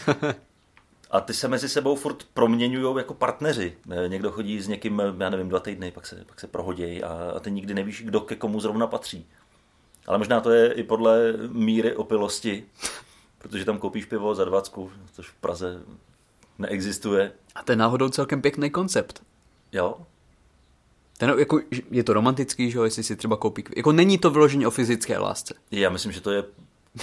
[1.11, 3.77] A ty se mezi sebou furt proměňují jako partneři.
[4.07, 7.39] Někdo chodí s někým, já nevím, dva týdny, pak se, pak se prohodějí a, a
[7.39, 9.27] ty nikdy nevíš, kdo ke komu zrovna patří.
[10.07, 12.65] Ale možná to je i podle míry opilosti,
[13.37, 15.79] protože tam koupíš pivo za dvacku, což v Praze
[16.59, 17.31] neexistuje.
[17.55, 19.23] A to je náhodou celkem pěkný koncept.
[19.71, 19.97] Jo,
[21.17, 21.59] Ten, jako,
[21.91, 25.17] je to romantický, že jo, jestli si třeba koupí, jako není to vyložení o fyzické
[25.17, 26.43] lásce, já myslím, že to je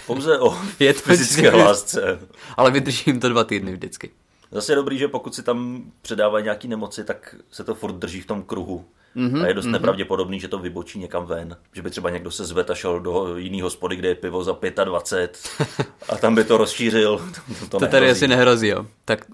[0.07, 2.19] pouze o Je to fyzické vždycky- lásce.
[2.57, 4.11] ale vydržím to dva týdny vždycky.
[4.51, 8.21] Zase je dobrý, že pokud si tam předávají nějaký nemoci, tak se to furt drží
[8.21, 8.85] v tom kruhu.
[9.17, 9.71] Mm-hmm, a je dost mm-hmm.
[9.71, 11.57] nepravděpodobný, že to vybočí někam ven.
[11.73, 14.59] Že by třeba někdo se zved a šel do jiný hospody, kde je pivo za
[14.85, 15.39] 25
[16.09, 17.19] a tam by to rozšířil.
[17.61, 18.87] To, to, To tady asi nehrozí, jo.
[19.05, 19.27] Tak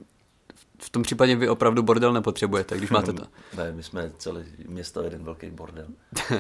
[0.79, 3.23] v tom případě vy opravdu bordel nepotřebujete, když máte to.
[3.57, 5.87] Ne, my jsme celé město jeden velký bordel.
[6.31, 6.39] uh,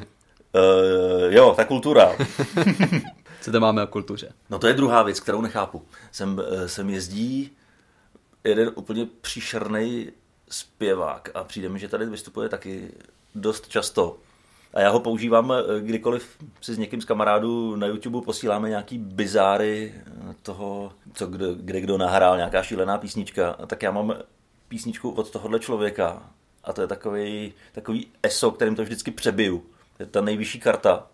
[1.28, 2.16] jo, ta kultura.
[3.40, 4.32] Co tam máme o kultuře?
[4.50, 5.82] No to je druhá věc, kterou nechápu.
[6.12, 7.50] Sem, eh, sem jezdí
[8.44, 10.12] jeden úplně příšerný
[10.48, 12.92] zpěvák a přijde mi, že tady vystupuje taky
[13.34, 14.16] dost často.
[14.74, 18.98] A já ho používám, eh, kdykoliv si s někým z kamarádů na YouTube posíláme nějaký
[18.98, 19.94] bizáry
[20.42, 23.56] toho, co kde, kde kdo nahrál, nějaká šílená písnička.
[23.66, 24.14] Tak já mám
[24.68, 26.22] písničku od tohohle člověka
[26.64, 29.62] a to je takový, takový ESO, kterým to vždycky přebiju.
[29.96, 31.06] To je ta nejvyšší karta.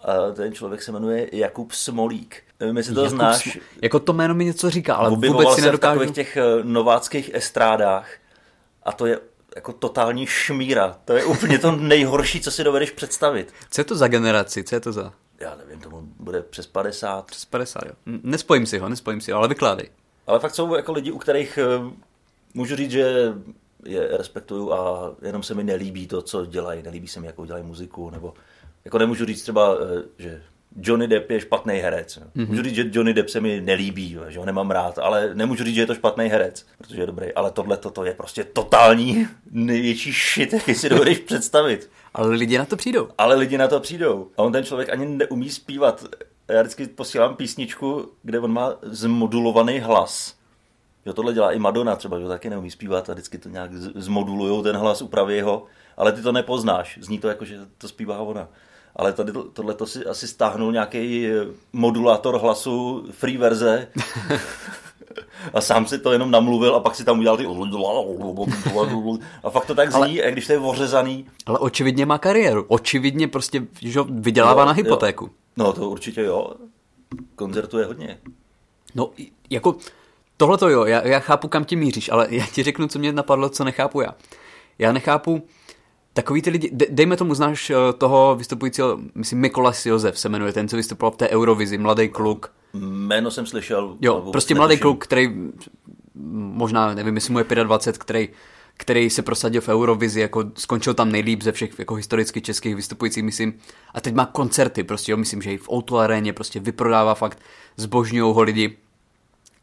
[0.00, 2.42] A ten člověk se jmenuje Jakub Smolík.
[2.60, 3.46] Nevím, jestli to Jakub znáš.
[3.56, 5.98] Smo- Jako to jméno mi něco říká, ale Objevoval vůbec si se v nedokážu.
[5.98, 8.08] takových těch eh, nováckých estrádách
[8.82, 9.20] a to je
[9.56, 10.98] jako totální šmíra.
[11.04, 13.54] To je úplně to nejhorší, co si dovedeš představit.
[13.70, 14.64] Co je to za generaci?
[14.64, 15.12] Co je to za?
[15.40, 17.26] Já nevím, tomu bude přes 50.
[17.26, 17.92] Přes 50, jo.
[18.22, 19.90] Nespojím si ho, nespojím si ho, ale vykládej.
[20.26, 21.90] Ale fakt jsou jako lidi, u kterých eh,
[22.54, 23.34] můžu říct, že
[23.84, 26.82] je respektuju a jenom se mi nelíbí to, co dělají.
[26.82, 28.34] Nelíbí se mi, jakou dělají muziku, nebo
[28.84, 30.42] jako nemůžu říct třeba, eh, že
[30.80, 32.18] Johnny Depp je špatný herec.
[32.18, 32.48] Mm-hmm.
[32.48, 35.64] Můžu říct, že Johnny Depp se mi nelíbí, jo, že ho nemám rád, ale nemůžu
[35.64, 37.32] říct, že je to špatný herec, protože je dobrý.
[37.34, 41.90] Ale tohle toto je prostě totální největší shit, jaký si dovedeš představit.
[42.14, 43.08] Ale lidi na to přijdou.
[43.18, 44.28] Ale lidi na to přijdou.
[44.36, 46.04] A on ten člověk ani neumí zpívat.
[46.48, 50.34] Já vždycky posílám písničku, kde on má zmodulovaný hlas.
[51.06, 53.92] Jo, tohle dělá i Madonna třeba, že taky neumí zpívat a vždycky to nějak z-
[53.94, 55.64] zmodulujou ten hlas, upraví ho,
[55.96, 56.98] ale ty to nepoznáš.
[57.02, 58.48] Zní to jako, že to zpívá ona.
[58.96, 61.26] Ale tady to, tohle to si asi stáhnul nějaký
[61.72, 63.88] modulátor hlasu, free verze.
[65.54, 67.46] A sám si to jenom namluvil a pak si tam udělal ty...
[69.44, 70.32] A fakt to tak zní, ale...
[70.32, 71.26] když to je ořezaný.
[71.46, 72.64] Ale očividně má kariéru.
[72.68, 74.76] Očividně prostě že vydělává Jo, na jo.
[74.76, 75.30] hypotéku.
[75.56, 76.52] No to určitě jo.
[77.36, 78.18] Koncertuje hodně.
[78.94, 79.10] No,
[79.50, 79.76] jako
[80.36, 83.12] tohle to jo, já, já chápu, kam ti míříš, ale já ti řeknu, co mě
[83.12, 84.14] napadlo, co nechápu já.
[84.78, 85.42] Já nechápu
[86.16, 90.52] takový ty lidi, de, dejme tomu, znáš eh, toho vystupujícího, myslím, Mikolas Josef se jmenuje,
[90.52, 92.52] ten, co vystupoval v té Eurovizi, mladý kluk.
[92.74, 93.96] Jméno jsem slyšel.
[94.00, 94.82] Jo, prostě mladý netuším.
[94.82, 95.30] kluk, který
[96.34, 98.28] možná, nevím, jestli mu je 25, který,
[98.76, 103.24] který se prosadil v Eurovizi, jako skončil tam nejlíp ze všech jako historicky českých vystupujících,
[103.24, 103.58] myslím.
[103.94, 107.38] A teď má koncerty, prostě jo, myslím, že i v Outu aréně prostě vyprodává fakt,
[107.76, 108.76] zbožňují ho lidi.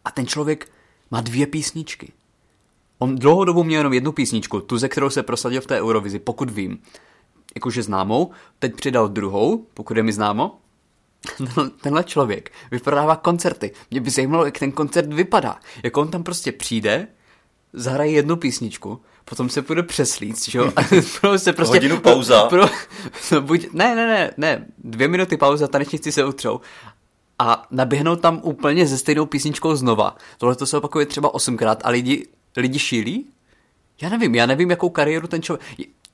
[0.05, 0.67] A ten člověk
[1.11, 2.11] má dvě písničky.
[2.99, 6.19] On dlouhou dobu měl jenom jednu písničku, tu, ze kterou se prosadil v té Eurovizi,
[6.19, 6.81] pokud vím.
[7.55, 10.59] Jakože známou, teď přidal druhou, pokud je mi známo.
[11.81, 13.71] Tenhle- člověk vyprodává koncerty.
[13.91, 15.59] Mě by zajímalo, jak ten koncert vypadá.
[15.83, 17.07] Jak on tam prostě přijde,
[17.73, 20.71] zahraje jednu písničku, potom se půjde přeslít, že jo?
[20.75, 20.81] A
[21.21, 21.75] prostě prostě...
[21.75, 22.43] Hodinu pauza.
[22.49, 22.65] Pro,
[23.31, 26.61] no, buď, ne, ne, ne, ne, dvě minuty pauza, tanečníci se utřou.
[27.39, 30.15] A naběhnou tam úplně ze stejnou písničkou znova.
[30.37, 32.27] Tohle to se opakuje třeba osmkrát a lidi,
[32.57, 33.25] lidi šílí?
[34.01, 35.65] Já nevím, já nevím, jakou kariéru ten člověk...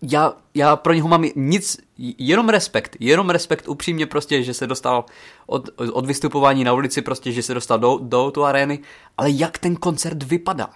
[0.02, 5.06] Já, já pro něho mám nic, jenom respekt, jenom respekt upřímně prostě, že se dostal
[5.46, 8.80] od, od vystupování na ulici prostě, že se dostal do, do tu arény,
[9.18, 10.70] ale jak ten koncert vypadá?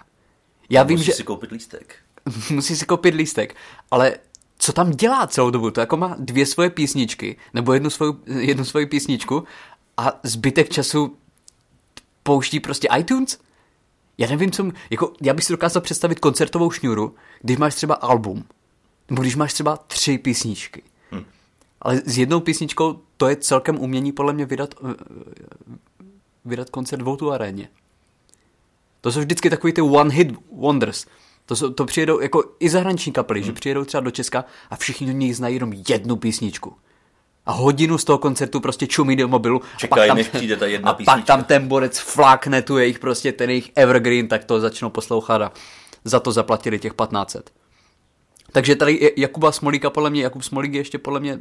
[0.70, 1.96] Já vím, Musíš že si koupit lístek.
[2.50, 3.56] musí si koupit lístek,
[3.90, 4.16] ale
[4.58, 5.70] co tam dělá celou dobu?
[5.70, 9.44] To jako má dvě svoje písničky, nebo jednu svoji, jednu svoji písničku
[9.96, 11.16] a zbytek času
[12.22, 13.38] pouští prostě iTunes?
[14.18, 14.70] Já nevím, co...
[14.90, 18.44] Jako, já bych si dokázal představit koncertovou šňůru, když máš třeba album.
[19.10, 20.82] Nebo když máš třeba tři písničky.
[21.10, 21.24] Hmm.
[21.82, 24.94] Ale s jednou písničkou to je celkem umění podle mě vydat, eh,
[26.44, 27.68] vydat koncert v tu aréně.
[29.00, 31.06] To jsou vždycky takový ty one hit wonders.
[31.46, 33.46] To, jsou, to přijedou jako i zahraniční kapely, hmm.
[33.46, 36.76] že přijedou třeba do Česka a všichni do něj znají jenom jednu písničku.
[37.46, 39.60] A hodinu z toho koncertu prostě čumí do mobilu.
[39.76, 41.16] Čekají, než přijde ta jedna a písnička.
[41.16, 45.42] pak tam ten borec flákne tu jejich prostě ten jejich evergreen, tak to začnou poslouchat
[45.42, 45.52] a
[46.04, 47.50] za to zaplatili těch 1500.
[48.52, 51.38] Takže tady Jakuba Smolíka podle mě, Jakub Smolík je ještě podle mě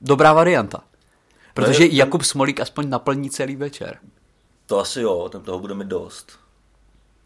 [0.00, 0.82] dobrá varianta.
[1.54, 3.98] Protože je, Jakub Smolík aspoň naplní celý večer.
[4.66, 6.38] To asi jo, tam toho bude mít dost.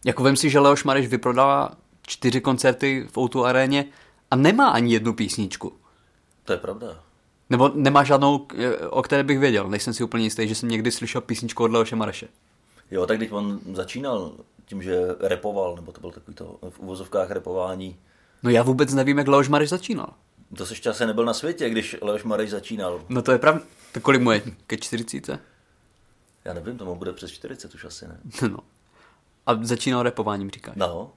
[0.05, 1.71] Jako vím si, že Leoš Mareš vyprodala
[2.07, 3.85] čtyři koncerty v Outu aréně
[4.31, 5.73] a nemá ani jednu písničku.
[6.45, 7.04] To je pravda.
[7.51, 8.47] Nebo nemá žádnou,
[8.91, 9.69] o které bych věděl.
[9.69, 12.29] Nejsem si úplně jistý, že jsem někdy slyšel písničku od Leoše Mareše.
[12.91, 14.33] Jo, tak když on začínal
[14.65, 17.97] tím, že repoval, nebo to byl takový to v uvozovkách repování.
[18.43, 20.15] No já vůbec nevím, jak Leoš Mareš začínal.
[20.57, 23.05] To se asi nebyl na světě, když Leoš Mareš začínal.
[23.09, 23.61] No to je pravda.
[23.93, 24.43] Tak kolik mu je?
[24.67, 25.29] Ke 40?
[26.45, 28.21] Já nevím, tomu bude přes 40 už asi ne.
[28.49, 28.59] No.
[29.47, 30.75] A začínal repováním, říkáš?
[30.77, 31.13] No.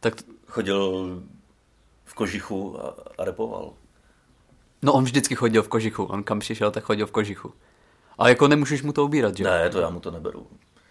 [0.00, 1.06] Tak t- chodil
[2.04, 3.72] v kožichu a, a repoval.
[4.86, 7.52] No on vždycky chodil v kožichu, on kam přišel, tak chodil v kožichu.
[8.18, 9.44] A jako nemůžeš mu to ubírat, že?
[9.44, 10.46] Ne, to já mu to neberu.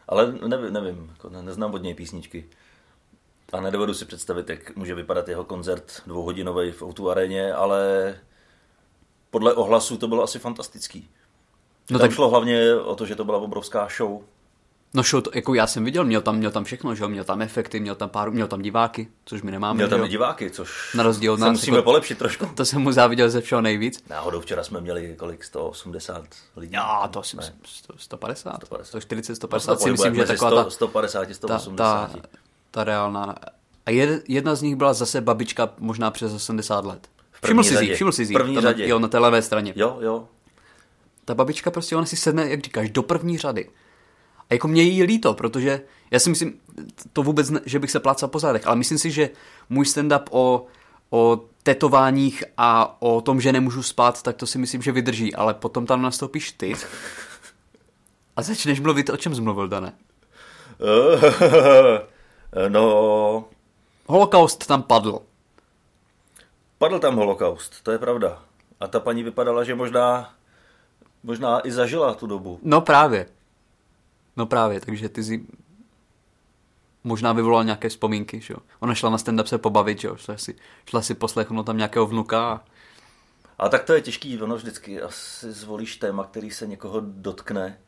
[0.07, 2.45] Ale nevím, nevím jako ne, neznám od něj písničky.
[3.53, 8.15] A nedovedu si představit, jak může vypadat jeho koncert dvouhodinový v Outu aréně, ale
[9.31, 11.09] podle ohlasu to bylo asi fantastický.
[11.91, 12.15] No Tam tak...
[12.15, 14.21] šlo hlavně o to, že to byla obrovská show.
[14.93, 17.41] No show, to, jako já jsem viděl, měl tam, měl tam všechno, že měl tam
[17.41, 19.77] efekty, měl tam pár, měl tam diváky, což my nemáme.
[19.77, 21.51] Měl tam i diváky, což na rozdíl od nás.
[21.51, 22.45] musíme jako, polepšit trošku.
[22.55, 24.03] To jsem mu záviděl ze všeho nejvíc.
[24.09, 26.73] Náhodou včera jsme měli kolik, 180 lidí?
[26.73, 27.37] Já, to asi
[27.97, 31.75] 150, 150, 140, 150 si myslím, že taková 100, ta, 150, 180.
[31.75, 32.27] Ta, ta,
[32.71, 33.35] ta reálná.
[33.85, 33.91] A
[34.27, 37.07] jedna z nich byla zase babička možná přes 80 let.
[37.43, 38.33] Všiml si jí, všiml si jí.
[38.33, 38.87] První řadě.
[38.87, 39.73] Jo, na té levé straně.
[39.75, 40.27] Jo, jo.
[41.25, 43.69] Ta babička prostě, ona si sedne, jak říkáš, do první řady.
[44.49, 45.81] A jako mě jí líto, protože
[46.11, 46.59] já si myslím,
[47.13, 49.29] to vůbec, ne, že bych se plácal po zádech, ale myslím si, že
[49.69, 50.65] můj stand-up o,
[51.09, 55.53] o tetováních a o tom, že nemůžu spát, tak to si myslím, že vydrží, ale
[55.53, 56.73] potom tam nastoupíš ty
[58.35, 59.93] a začneš mluvit, o čem jsi mluvil, Dane?
[62.69, 63.45] no...
[64.07, 65.19] Holokaust tam padl.
[66.77, 68.43] Padl tam holokaust, to je pravda.
[68.79, 70.33] A ta paní vypadala, že možná,
[71.23, 72.59] možná i zažila tu dobu.
[72.63, 73.25] No právě.
[74.37, 75.45] No právě, takže ty si
[77.03, 78.59] možná vyvolal nějaké vzpomínky, že jo.
[78.79, 80.15] Ona šla na stand-up se pobavit, že jo.
[80.15, 80.55] Šla si,
[80.89, 82.63] šla si poslechnout tam nějakého vnuka a...
[83.59, 87.79] a tak to je těžký, ono vždycky asi zvolíš téma, který se někoho dotkne.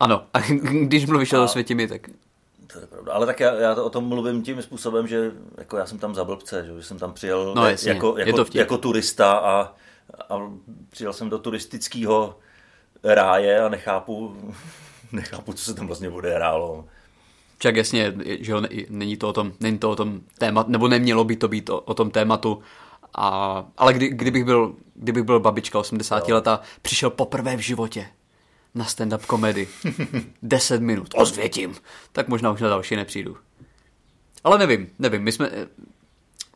[0.00, 0.40] Ano, a
[0.86, 1.42] když mluvíš a...
[1.42, 2.10] o světimi, tak...
[2.72, 5.76] To je pravda, ale tak já, já to o tom mluvím tím způsobem, že jako
[5.76, 8.78] já jsem tam za blbce, že, že jsem tam přijel no, jasně, jako, jako, jako
[8.78, 9.74] turista a,
[10.28, 10.50] a
[10.90, 12.38] přijel jsem do turistického
[13.04, 14.36] ráje a nechápu,
[15.12, 16.84] nechápu, co se tam vlastně odehrálo.
[17.58, 21.24] Však jasně, že jo, není to o tom, není to o tom témat, nebo nemělo
[21.24, 22.62] by to být o, o tom tématu,
[23.14, 26.34] a, ale kdy, kdybych, byl, kdybych byl babička 80 jo.
[26.34, 28.06] leta, přišel poprvé v životě
[28.74, 29.68] na stand-up komedy.
[30.42, 31.74] 10 minut, ozvětím.
[32.12, 33.36] Tak možná už na další nepřijdu.
[34.44, 35.22] Ale nevím, nevím.
[35.22, 35.50] My jsme,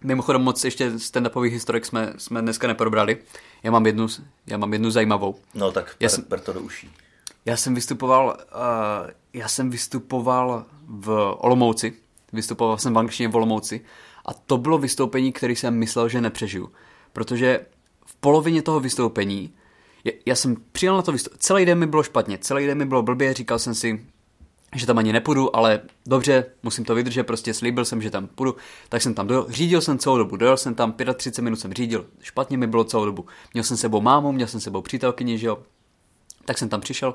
[0.02, 3.18] mimochodem moc ještě stand-upových historik jsme, jsme dneska neprobrali.
[3.62, 4.06] Já mám jednu,
[4.46, 5.36] já mám jednu zajímavou.
[5.54, 6.90] No tak per, jsem, per to do uší.
[7.44, 11.92] Já jsem vystupoval, uh, já jsem vystupoval v Olomouci,
[12.32, 13.84] vystupoval jsem v angličtině v Olomouci
[14.26, 16.72] a to bylo vystoupení, který jsem myslel, že nepřežiju.
[17.12, 17.66] Protože
[18.06, 19.54] v polovině toho vystoupení,
[20.26, 23.02] já jsem přijel na to vystoupení, celý den mi bylo špatně, celý den mi bylo
[23.02, 24.06] blbě, říkal jsem si,
[24.76, 28.56] že tam ani nepůjdu, ale dobře, musím to vydržet, prostě slíbil jsem, že tam půjdu,
[28.88, 32.06] tak jsem tam dojel, řídil jsem celou dobu, dojel jsem tam, 35 minut jsem řídil,
[32.20, 35.58] špatně mi bylo celou dobu, měl jsem sebou mámu, měl jsem sebou přítelkyni, že jo,
[36.44, 37.14] tak jsem tam přišel.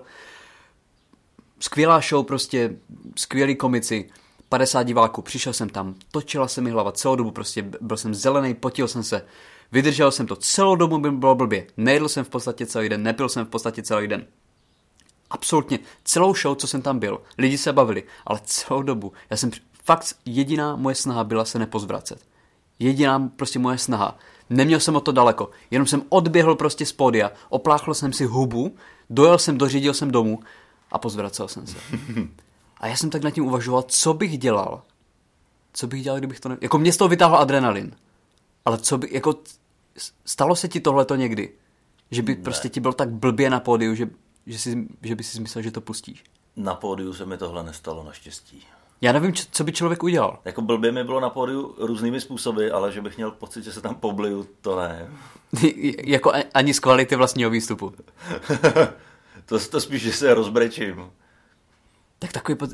[1.59, 2.75] Skvělá show, prostě
[3.15, 4.09] skvělí komici,
[4.49, 8.53] 50 diváků, přišel jsem tam, točila se mi hlava celou dobu, prostě byl jsem zelený,
[8.53, 9.25] potil jsem se,
[9.71, 13.29] vydržel jsem to, celou dobu by bylo blbě, nejedl jsem v podstatě celý den, nepil
[13.29, 14.25] jsem v podstatě celý den.
[15.29, 19.51] Absolutně celou show, co jsem tam byl, lidi se bavili, ale celou dobu, já jsem
[19.83, 22.25] fakt jediná moje snaha byla se nepozvracet.
[22.79, 24.17] Jediná prostě moje snaha.
[24.49, 28.75] Neměl jsem o to daleko, jenom jsem odběhl prostě z podia, opláchl jsem si hubu,
[29.09, 30.39] dojel jsem, dořídil jsem domů
[30.91, 31.77] a pozvracel jsem se.
[32.79, 34.81] A já jsem tak nad tím uvažoval, co bych dělal.
[35.73, 36.57] Co bych dělal, kdybych to ne...
[36.61, 37.95] Jako mě z toho vytáhl adrenalin.
[38.65, 39.35] Ale co by, jako,
[40.25, 41.53] stalo se ti tohleto někdy?
[42.11, 42.41] Že by ne.
[42.43, 44.09] prostě ti byl tak blbě na pódiu, že,
[44.45, 46.23] že, si, že by si myslel, že to pustíš?
[46.55, 48.63] Na pódiu se mi tohle nestalo naštěstí.
[49.01, 50.39] Já nevím, co by člověk udělal.
[50.45, 53.81] Jako blbě mi bylo na pódiu různými způsoby, ale že bych měl pocit, že se
[53.81, 55.09] tam pobliju, to ne.
[56.03, 57.93] jako ani z kvality vlastního výstupu.
[59.45, 61.11] to, to spíš, že se rozbrečím.
[62.19, 62.69] Tak takový pot...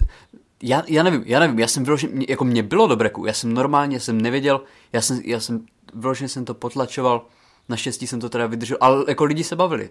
[0.62, 3.53] já, já nevím, já nevím, já jsem vyloženě, jako mě bylo do breku, já jsem
[3.53, 4.62] normálně, jsem nevěděl,
[4.93, 7.25] já jsem, já jsem vyloženě jsem to potlačoval,
[7.69, 9.89] naštěstí jsem to teda vydržel, ale jako lidi se bavili.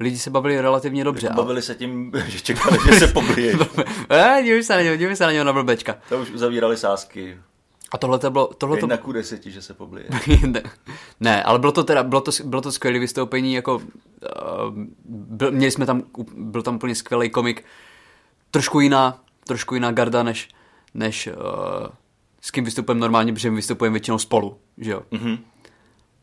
[0.00, 1.30] Lidi se bavili relativně dobře.
[1.34, 3.56] Bavili se tím, že čekali, že se pobliješ.
[4.08, 4.42] ale...
[4.42, 5.96] dívej se na něho, dívej se na něho na blbečka.
[6.08, 7.38] To už uzavírali sásky.
[7.90, 8.46] A tohle to bylo...
[8.46, 10.08] Tohle Jedna ku deseti, že se poblije.
[10.46, 10.62] ne,
[11.20, 13.82] ne, ale bylo to teda, bylo to, bylo to skvělé vystoupení, jako uh,
[15.04, 16.02] byl, měli jsme tam,
[16.36, 17.64] byl tam úplně skvělý komik,
[18.50, 20.48] trošku jiná, trošku jiná garda, než,
[20.94, 21.34] než uh,
[22.40, 25.02] s kým vystupujeme normálně, protože my vystupujeme většinou spolu, že jo.
[25.12, 25.38] Mm-hmm.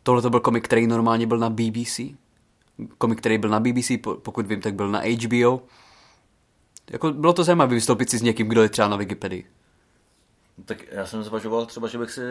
[0.04, 2.00] Tohle to byl komik, který normálně byl na BBC,
[2.98, 5.62] komik, který byl na BBC, pokud vím, tak byl na HBO.
[6.92, 9.46] Jako bylo to zajímavé vystoupit si s někým, kdo je třeba na Wikipedii.
[10.66, 12.22] Tak já jsem zvažoval třeba, že bych si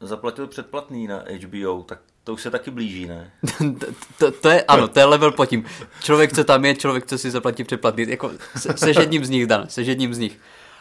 [0.00, 3.32] zaplatil předplatný na HBO, tak to už se taky blíží, ne?
[3.80, 3.86] to,
[4.18, 5.64] to, to, je, ano, to je level po tím.
[6.00, 8.04] Člověk, co tam je, člověk, co si zaplatí předplatný.
[8.08, 10.38] Jako, se, seš jedním z nich, Dan, seš jedním z nich.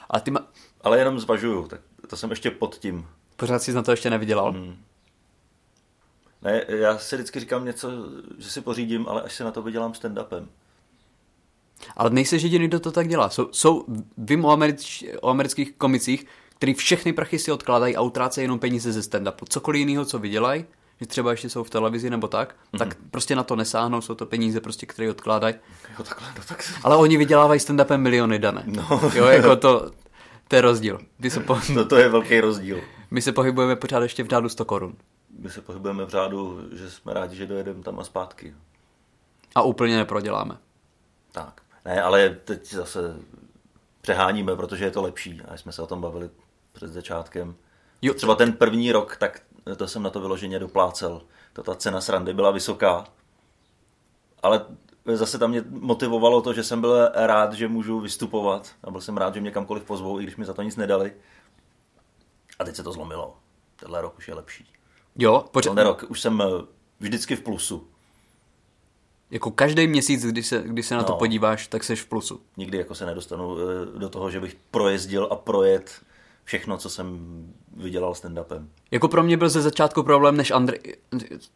[0.10, 0.48] A ty ma...
[0.82, 3.08] Ale jenom zvažuju, tak to jsem ještě pod tím.
[3.36, 4.52] Pořád jsi na to ještě nevydělal.
[4.52, 4.76] Hmm.
[6.41, 7.89] Ne, já si vždycky říkám něco,
[8.38, 10.45] že si pořídím, ale až se na to vydělám stand-upem.
[11.95, 13.30] Ale nejseš jediný, kdo to tak dělá.
[13.30, 13.86] Jsou, jsou
[14.17, 18.91] vím o, američ, o amerických komicích, který všechny prachy si odkládají a utrácejí jenom peníze
[18.91, 19.45] ze stand-upu.
[19.50, 20.65] Cokoliv jiného, co vydělají,
[21.02, 22.78] že třeba ještě jsou v televizi nebo tak, mm-hmm.
[22.78, 25.56] tak prostě na to nesáhnou, jsou to peníze, prostě, které odkládají.
[25.97, 26.73] Jo, takhle, no, tak...
[26.84, 28.63] Ale oni vydělávají stand-upem miliony, dané.
[28.65, 29.12] No.
[29.15, 29.91] Jo, jako to,
[30.47, 31.00] to je rozdíl.
[31.30, 31.58] se po...
[31.73, 32.82] no to je velký rozdíl.
[33.12, 34.95] My se pohybujeme pořád ještě v řádu 100 korun.
[35.38, 38.56] My se pohybujeme v řádu, že jsme rádi, že dojedeme tam a zpátky.
[39.56, 40.58] A úplně neproděláme.
[41.32, 41.62] Tak.
[41.86, 43.19] Ne, ale teď zase
[44.02, 45.41] přeháníme, protože je to lepší.
[45.41, 46.30] A jsme se o tom bavili
[46.71, 47.56] před začátkem.
[48.02, 48.13] Jo.
[48.13, 49.41] Třeba ten první rok, tak
[49.78, 51.21] to jsem na to vyloženě doplácel.
[51.54, 53.06] To ta cena srandy byla vysoká.
[54.43, 54.65] Ale
[55.13, 58.76] zase tam mě motivovalo to, že jsem byl rád, že můžu vystupovat.
[58.84, 61.13] A byl jsem rád, že mě kamkoliv pozvou, i když mi za to nic nedali.
[62.60, 63.38] A teď se to zlomilo.
[63.76, 64.77] Tenhle rok už je lepší.
[65.17, 65.69] Jo, pořád.
[65.69, 66.43] Tenhle rok už jsem
[66.99, 67.88] vždycky v plusu.
[69.32, 71.08] Jako každý měsíc, když se, když se na no.
[71.08, 72.41] to podíváš, tak jsi v plusu.
[72.58, 76.01] Nikdy jako se nedostanu eh, do toho, že bych projezdil a projet
[76.43, 77.19] všechno, co jsem
[77.77, 78.67] vydělal stand-upem.
[78.91, 80.80] Jako pro mě byl ze začátku problém, než Andrej,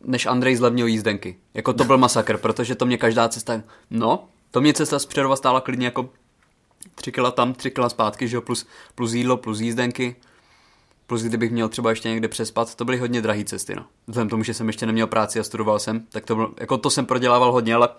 [0.01, 1.37] než Andrej zlevnil jízdenky.
[1.53, 5.35] Jako to byl masakr, protože to mě každá cesta, no, to mě cesta z Přerova
[5.35, 6.09] stála klidně jako
[6.95, 10.15] tři kila tam, tři kila zpátky, že jo, plus, plus jídlo, plus jízdenky,
[11.11, 13.85] plus kdybych měl třeba ještě někde přespat, to byly hodně drahé cesty, no.
[14.07, 16.89] Vzhledem tomu, že jsem ještě neměl práci a studoval jsem, tak to bylo, jako to
[16.89, 17.89] jsem prodělával hodně, ale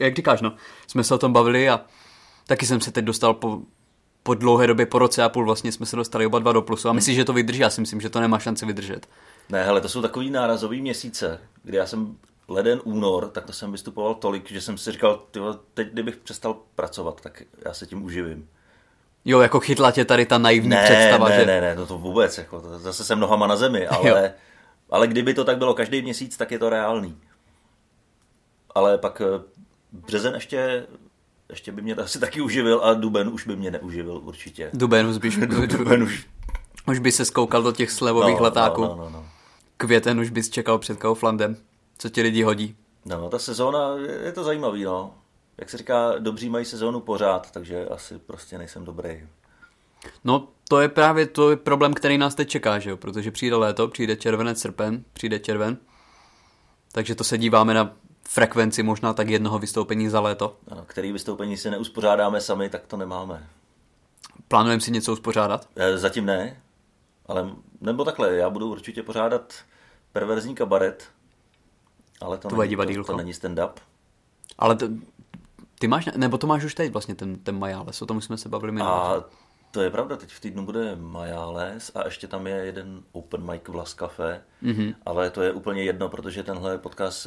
[0.00, 0.52] jak říkáš, no,
[0.86, 1.80] jsme se o tom bavili a
[2.46, 3.60] taky jsem se teď dostal po,
[4.22, 6.88] po dlouhé době, po roce a půl vlastně jsme se dostali oba dva do plusu
[6.88, 9.08] a myslím, že to vydrží, já si myslím, že to nemá šanci vydržet.
[9.48, 12.16] Ne, hele, to jsou takový nárazový měsíce, kdy já jsem
[12.48, 16.56] leden, únor, tak to jsem vystupoval tolik, že jsem si říkal, tyjo, teď kdybych přestal
[16.74, 18.48] pracovat, tak já se tím uživím.
[19.24, 21.46] Jo, jako chytla tě tady ta naivní ne, představa, ne, že...
[21.46, 24.34] Ne, ne, no to vůbec, jako, to zase jsem nohama na zemi, ale,
[24.90, 27.18] ale kdyby to tak bylo každý měsíc, tak je to reálný.
[28.74, 29.42] Ale pak eh,
[29.92, 30.86] březen ještě
[31.50, 34.70] ještě by mě to asi taky uživil a Duben už by mě neuživil určitě.
[34.72, 35.30] Duben už by,
[35.66, 36.26] Duben už...
[36.86, 38.82] už by se skoukal do těch slevových no, letáků.
[38.82, 39.26] No, no, no, no.
[39.76, 41.56] Květen už bys čekal před Kauflandem.
[41.98, 42.76] Co ti lidi hodí?
[43.04, 45.14] No, ta sezóna, je to zajímavý, no.
[45.58, 49.28] Jak se říká, dobří mají sezónu pořád, takže asi prostě nejsem dobrý.
[50.24, 52.96] No, to je právě to je problém, který nás teď čeká, že jo?
[52.96, 55.76] Protože přijde léto, přijde červenec, srpen, přijde červen.
[56.92, 57.96] Takže to se díváme na
[58.28, 60.56] frekvenci možná tak jednoho vystoupení za léto.
[60.68, 63.48] Ano, který vystoupení si neuspořádáme sami, tak to nemáme.
[64.48, 65.68] Plánujeme si něco uspořádat?
[65.76, 66.62] E, zatím ne,
[67.26, 69.54] ale nebo takhle, já budu určitě pořádat
[70.12, 71.04] perverzní kabaret,
[72.20, 73.72] ale to, to, není, to, to není stand-up.
[74.58, 74.88] Ale to,
[75.78, 78.48] ty máš, nebo to máš už teď vlastně ten, ten Majáles, o tom jsme se
[78.48, 78.90] bavili minulý.
[78.90, 79.24] A
[79.70, 83.62] to je pravda, teď v týdnu bude Majáles a ještě tam je jeden open mic
[83.68, 84.94] v Las Cafe, mm-hmm.
[85.06, 87.26] ale to je úplně jedno, protože tenhle podcast,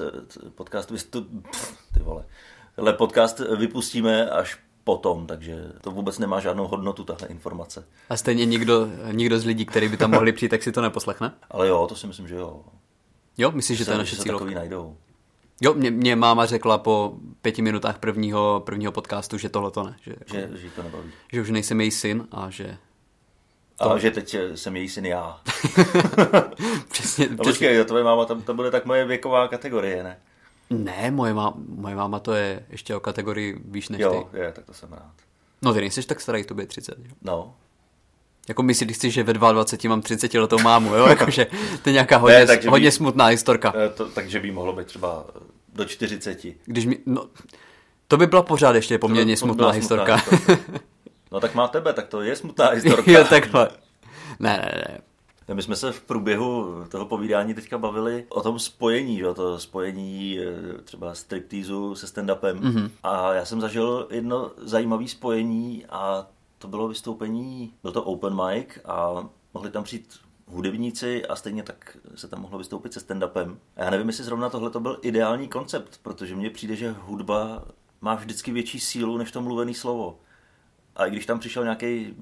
[0.55, 1.47] podcast vystup,
[1.93, 2.25] ty vole,
[2.75, 7.85] tenhle podcast vypustíme až potom, takže to vůbec nemá žádnou hodnotu, tahle informace.
[8.09, 11.33] A stejně nikdo, nikdo z lidí, kteří by tam mohli přijít, tak si to neposlechne?
[11.51, 12.63] Ale jo, to si myslím, že jo.
[13.37, 14.33] Jo, myslíš, že to je naše cíl?
[14.33, 14.97] takový najdou.
[15.61, 19.95] Jo, mě, mě máma řekla po pěti minutách prvního, prvního podcastu, že tohle to ne.
[20.01, 21.11] Že, že, jako, že to nebaví.
[21.33, 22.77] Že už nejsem její syn a že...
[23.77, 23.91] To...
[23.91, 25.41] A že teď jsem její syn já.
[26.91, 30.17] přesně, no, počkej, to tvoje máma, tam, to bude tak moje věková kategorie, ne?
[30.69, 34.37] Ne, moje, má, moje máma to je ještě o kategorii výš než Jo, ty.
[34.39, 35.13] je, tak to jsem rád.
[35.61, 37.11] No ty nejsi tak starý, tobě je 30, jo?
[37.21, 37.53] No,
[38.49, 41.05] Jako myslíš si, že ve 22 mám 30 letou mámu, jo?
[41.09, 41.45] Jakože
[41.83, 43.73] to je nějaká hodně, Ne, hodně by- smutná historka.
[43.75, 45.25] Eh, to, takže by mohlo být třeba
[45.73, 46.45] do 40.
[46.65, 47.25] Když mi, no,
[48.07, 50.15] to by byla pořád ještě poměrně by- smutná byla historka.
[50.15, 50.63] historka.
[51.31, 53.11] No tak má tebe, tak to je smutná historka.
[53.11, 53.69] jo, takhle.
[54.39, 54.97] Ne, ne, ne.
[55.55, 59.23] My jsme se v průběhu toho povídání teďka bavili o tom spojení, že?
[59.23, 62.53] jo, to spojení eh, třeba striptýzu se stand-upem.
[62.59, 62.71] Mhm.
[62.77, 62.89] Mm-hmm.
[63.03, 68.67] A já jsem zažil jedno zajímavé spojení a to bylo vystoupení, byl to open mic
[68.85, 70.09] a mohli tam přijít
[70.51, 73.57] hudebníci a stejně tak se tam mohlo vystoupit se stand-upem.
[73.75, 77.65] A já nevím, jestli zrovna tohle to byl ideální koncept, protože mně přijde, že hudba
[78.01, 80.19] má vždycky větší sílu než to mluvené slovo.
[80.95, 82.15] A i když tam přišel nějaký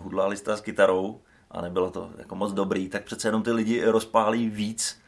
[0.00, 1.20] hudlálista s kytarou
[1.50, 5.00] a nebylo to jako moc dobrý, tak přece jenom ty lidi rozpálí víc,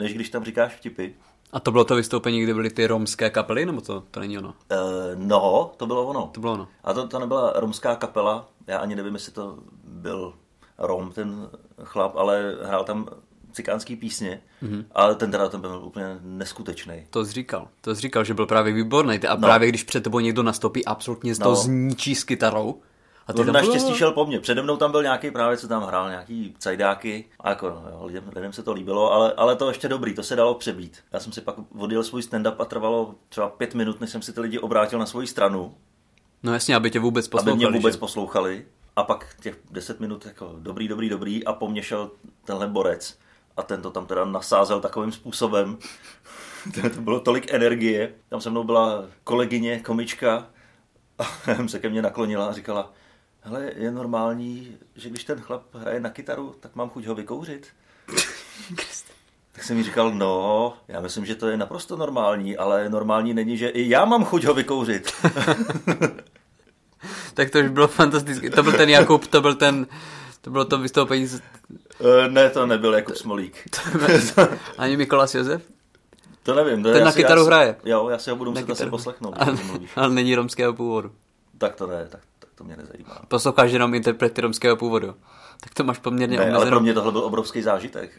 [0.00, 1.08] než když tam říkáš vtipy.
[1.52, 4.54] A to bylo to vystoupení, kde byly ty romské kapely, nebo to, to není ono?
[4.70, 4.76] E,
[5.14, 6.30] no, to bylo ono.
[6.34, 6.68] To bylo ono.
[6.84, 10.34] A to, to nebyla romská kapela, já ani nevím, jestli to byl
[10.78, 11.48] Rom, ten
[11.84, 13.08] chlap, ale hrál tam
[13.52, 14.84] cikánský písně, mm-hmm.
[14.92, 17.06] ale ten teda ten byl úplně neskutečný.
[17.10, 17.68] To jsi říkal.
[17.80, 19.18] To jsi říkal, že byl právě výborný.
[19.18, 19.40] A No.
[19.40, 21.54] právě když před tebou někdo nastoupí, absolutně No.
[21.54, 22.80] zničí s kytarou.
[23.26, 23.54] A ty tam...
[23.54, 24.40] naštěstí šel po mně.
[24.40, 27.24] Přede mnou tam byl nějaký právě, co tam hrál, nějaký cajdáky.
[27.40, 30.22] A jako, no, jo, lidem, lidem, se to líbilo, ale, ale to ještě dobrý, to
[30.22, 30.98] se dalo přebít.
[31.12, 34.32] Já jsem si pak odjel svůj stand-up a trvalo třeba pět minut, než jsem si
[34.32, 35.74] ty lidi obrátil na svoji stranu,
[36.42, 37.52] No jasně, aby tě vůbec poslouchali.
[37.64, 38.00] aby mě vůbec že?
[38.00, 38.64] poslouchali.
[38.96, 42.10] A pak těch deset minut jako dobrý, dobrý, dobrý a po mně šel
[42.44, 43.18] tenhle borec.
[43.56, 45.78] A ten to tam teda nasázel takovým způsobem.
[46.94, 48.14] to bylo tolik energie.
[48.28, 50.46] Tam se mnou byla kolegyně, komička
[51.18, 52.92] a se ke mně naklonila a říkala,
[53.40, 57.66] hele, je normální, že když ten chlap hraje na kytaru, tak mám chuť ho vykouřit.
[59.52, 63.56] tak jsem jí říkal, no, já myslím, že to je naprosto normální, ale normální není,
[63.56, 65.12] že i já mám chuť ho vykouřit.
[67.34, 68.50] Tak to už bylo fantastické.
[68.50, 69.86] To byl ten Jakub, to byl ten...
[70.40, 71.40] To bylo to vystoupení s...
[72.00, 73.68] Eh, ne, to nebyl Jakub Smolík.
[74.78, 75.62] Ani Mikolas Josef?
[76.42, 76.82] To nevím.
[76.82, 77.76] To Ten já na si- kytaru já hraje.
[77.84, 79.56] Jo, já si ho budu muset asi poslechnout, Ale,
[79.96, 81.12] ale není romského původu.
[81.58, 83.18] Tak to ne, tak, tak to mě nezajímá.
[83.28, 85.14] Posloucháš jenom interprety romského původu.
[85.60, 86.70] Tak to máš poměrně Ne, ale omezenou.
[86.70, 88.10] pro mě tohle byl obrovský zážitek.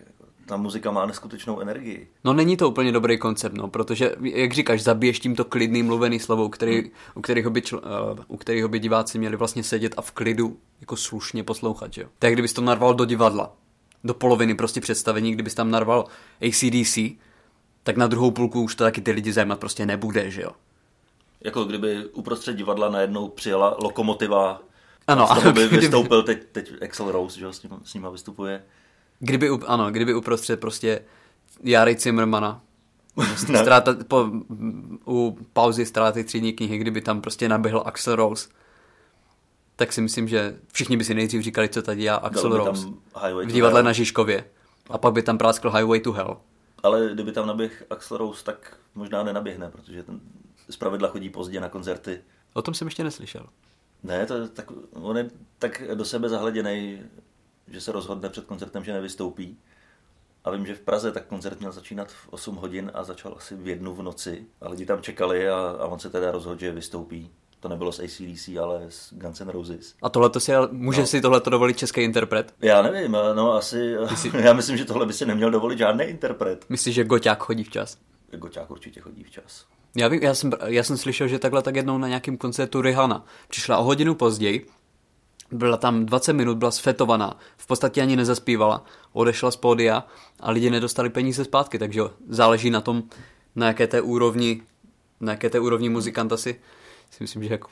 [0.48, 2.08] Ta muzika má neskutečnou energii.
[2.24, 6.46] No není to úplně dobrý koncept, no, protože, jak říkáš, zabiješ tímto klidný mluvený slovo,
[6.46, 10.02] u, který, u, kterého by čl, uh, u kterého by diváci měli vlastně sedět a
[10.02, 12.08] v klidu jako slušně poslouchat, že jo.
[12.20, 13.54] Tak kdybys to narval do divadla,
[14.04, 16.06] do poloviny prostě představení, kdybys tam narval
[16.48, 16.98] ACDC,
[17.84, 20.52] tak na druhou půlku už to taky ty lidi zajímat prostě nebude, že jo.
[21.44, 24.62] Jako kdyby uprostřed divadla najednou přijela lokomotiva.
[25.08, 28.10] Ano, z toho by vystoupil teď, teď Axel Rose, že jo, s, ním, s nima
[28.10, 28.64] vystupuje.
[29.20, 31.02] Kdyby, ano, kdyby uprostřed prostě
[31.64, 32.62] Jary Zimmermana,
[33.50, 33.60] Ne.
[33.60, 34.30] ztráta, po,
[35.08, 38.50] u pauzy ztráty třídní knihy, kdyby tam prostě naběhl Axel Rose,
[39.76, 42.88] tak si myslím, že všichni by si nejdřív říkali, co tady dělá Axel Dal Rose
[43.44, 44.46] v divadle na Žižkově.
[44.90, 46.38] A pak by tam práskl Highway to Hell.
[46.84, 50.20] Ale kdyby tam naběh Axel Rose, tak možná nenaběhne, protože ten
[50.70, 52.22] zpravidla chodí pozdě na koncerty.
[52.54, 53.46] O tom jsem ještě neslyšel.
[54.04, 57.00] Ne, to, je tak, on je tak do sebe zahleděný,
[57.68, 59.58] že se rozhodne před koncertem, že nevystoupí.
[60.44, 63.56] A vím, že v Praze tak koncert měl začínat v 8 hodin a začal asi
[63.56, 64.46] v jednu v noci.
[64.62, 67.30] A lidi tam čekali a, a on se teda rozhodl, že vystoupí.
[67.60, 69.94] To nebylo s ACDC, ale s Guns N' Roses.
[70.02, 71.08] A tohle si, může No.
[71.08, 72.54] si tohleto dovolit český interpret?
[72.62, 76.66] Já nevím, no asi, Jsi- já myslím, že tohle by si neměl dovolit žádný interpret.
[76.70, 77.98] Myslíš, že Goťák chodí včas?
[78.32, 79.66] Goťák určitě chodí včas.
[79.98, 83.26] Já, vím, já, jsem, já jsem slyšel, že takhle tak jednou na nějakém koncertu Rihana
[83.48, 84.66] přišla o hodinu později,
[85.52, 90.04] byla tam 20 minut, byla sfetovaná, v podstatě ani nezaspívala, odešla z pódia
[90.40, 93.04] a lidi nedostali peníze zpátky, takže jo, záleží na tom,
[93.56, 94.62] na jaké té úrovni,
[95.20, 96.60] na jaké té úrovni muzikant asi
[97.12, 97.70] si myslím, že jako,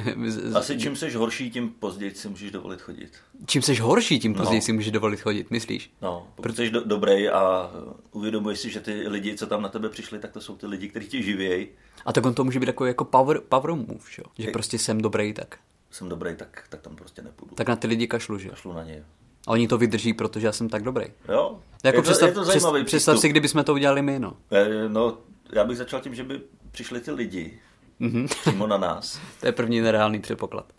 [0.54, 3.10] Asi čím seš horší, tím později si můžeš dovolit chodit.
[3.46, 4.62] čím seš horší, tím později No.
[4.64, 5.90] si můžeš dovolit chodit, myslíš?
[6.02, 7.70] No, pokud jsi do, dobrý a
[8.12, 10.88] uvědomuješ si, že ty lidi, co tam na tebe přišli, tak to jsou ty lidi,
[10.88, 11.68] kteří tě živějí.
[12.06, 14.32] A tak on to může být takový jako power, power move, že, jo?
[14.38, 15.58] že prostě jsem dobrý, tak,
[15.90, 17.54] Jsem dobrý, tak, tak tam prostě nepůjdu.
[17.54, 18.48] tak na ty lidi kašlu, že?
[18.48, 19.04] Kašlu na ně.
[19.46, 21.04] A oni to vydrží, protože já jsem tak dobrý.
[21.28, 21.58] Jo?
[21.84, 23.18] Jako je, to, představ, je to představ přístup.
[23.18, 24.36] si, kdyby jsme to udělali my, no.
[24.50, 25.18] Eh, No,
[25.52, 27.60] já bych začal tím, že by přišli ty lidi
[27.98, 28.26] Mhm.
[28.28, 29.20] přímo na nás.
[29.40, 30.72] To je první nereálný předpoklad.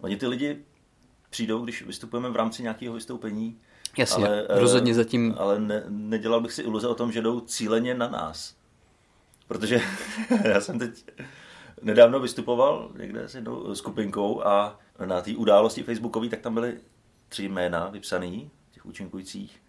[0.00, 0.58] Oni ty lidi
[1.30, 3.58] přijdou, když vystupujeme v rámci nějakého vystoupení.
[3.98, 7.94] Jasně, eh, rozhodně zatím- Ale ne, nedělal bych si iluze o tom, že jdou cíleně
[7.94, 8.54] na nás.
[9.48, 9.80] Protože
[10.44, 11.04] já jsem teď
[11.82, 16.74] nedávno vystupoval někde s jednou skupinkou a na té události facebookové, tak tam byly
[17.28, 19.62] tři jména vypsaný, těch účinkujících.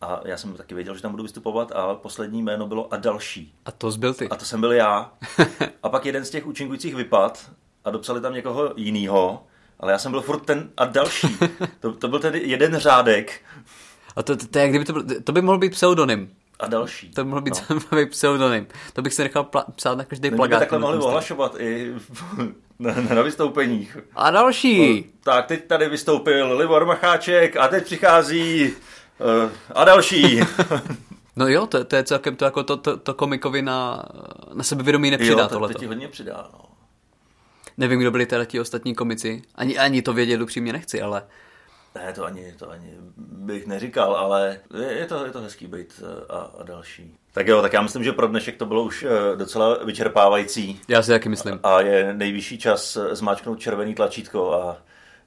[0.00, 3.54] A já jsem taky věděl, že tam budu vystupovat a poslední jméno bylo a další.
[3.64, 4.28] A to byl ty.
[4.28, 5.12] A to jsem byl já.
[5.82, 7.50] A pak jeden z těch účinkujících vypad
[7.84, 9.46] a dopsali tam někoho jiného,
[9.80, 11.36] ale já jsem byl furt ten a další.
[11.80, 13.40] To, to byl tedy jeden řádek.
[14.16, 16.30] A to, to, to, jak kdyby to, byl, to by mohl být pseudonym.
[16.60, 17.10] A další.
[17.10, 17.98] To by mohl být, no.
[17.98, 18.66] být pseudonym.
[18.92, 20.60] To bych si nechal pla- psát na každý plagát.
[20.60, 21.94] takhle mohli ohlašovat i
[22.78, 23.98] na, na vystoupeních.
[24.16, 25.00] A další.
[25.00, 28.72] No, tak teď tady vystoupil Libor Macháček a teď přichází
[29.44, 30.40] uh, a další.
[31.36, 34.04] No jo, to, to je celkem to, jako to, to, to komikovi na,
[34.52, 35.72] na sebevědomí nepřidá jo, to, tohleto.
[35.74, 36.60] to ti hodně přidá, no.
[37.76, 39.42] Nevím, kdo byli teda ti ostatní komici.
[39.54, 41.22] Ani, ani to vědět upřímně nechci, ale...
[41.94, 46.02] Ne, to ani, to ani bych neříkal, ale je, je, to, je to hezký být
[46.02, 47.16] eh, a, a další.
[47.32, 50.80] Tak jo, tak já myslím, že pro dnešek to bylo už eh, docela vyčerpávající.
[50.88, 51.60] Já si taky myslím.
[51.62, 54.76] A je nejvyšší čas eh, zmáčknout červený tlačítko a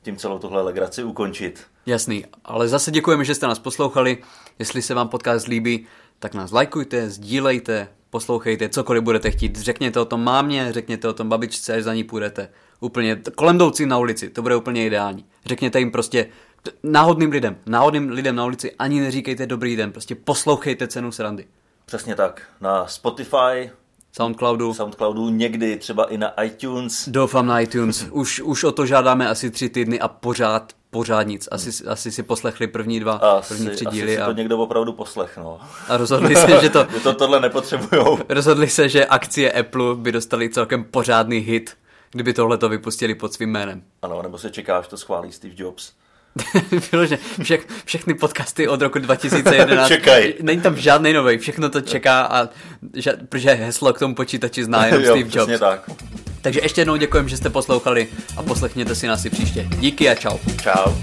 [0.01, 1.63] tím celou tuhle legraci ukončit.
[1.85, 4.17] Jasný, ale zase děkujeme, že jste nás poslouchali.
[4.59, 5.87] Jestli se vám podcast líbí,
[6.19, 9.59] tak nás lajkujte, sdílejte, poslouchejte, cokoliv budete chtít.
[9.59, 12.49] Řekněte o tom mámě, řekněte o tom babičce, až za ní půjdete.
[12.79, 15.25] Úplně kolem jdoucí na ulici, to bude úplně ideální.
[15.45, 16.27] Řekněte jim prostě
[16.83, 21.47] náhodným lidem, náhodným lidem na ulici ani neříkejte dobrý den, prostě poslouchejte cenu srandy.
[21.85, 22.41] Přesně tak.
[22.61, 23.71] Na Spotify,
[24.17, 24.73] Soundcloudu.
[24.73, 27.09] Soundcloudu, někdy třeba i na iTunes.
[27.09, 28.05] Doufám na iTunes.
[28.11, 31.47] Už, už o to žádáme asi tři týdny a pořád, pořád nic.
[31.51, 31.91] Asi, hmm.
[31.91, 34.11] asi si poslechli první dva, asi, první tři díly.
[34.11, 34.25] Asi si a...
[34.25, 35.59] to někdo opravdu poslech, no.
[35.87, 36.87] A rozhodli se, že to...
[36.93, 38.19] že to tohle nepotřebujou.
[38.29, 41.77] rozhodli se, že akcie Apple by dostali celkem pořádný hit,
[42.11, 43.83] kdyby tohle to vypustili pod svým jménem.
[44.01, 45.91] Ano, nebo se čeká, až to schválí Steve Jobs.
[46.91, 49.87] Vyloženě, vše, všechny podcasty od roku 2011.
[49.87, 50.33] Čekaj.
[50.41, 52.49] Není tam žádný nový, všechno to čeká a
[52.93, 55.59] že, protože heslo k tomu počítači zná jenom jo, Steve Jobs.
[55.59, 55.89] tak.
[56.41, 58.07] Takže ještě jednou děkujeme, že jste poslouchali
[58.37, 59.67] a poslechněte si nás i příště.
[59.79, 60.37] Díky a čau.
[60.61, 60.93] Čau.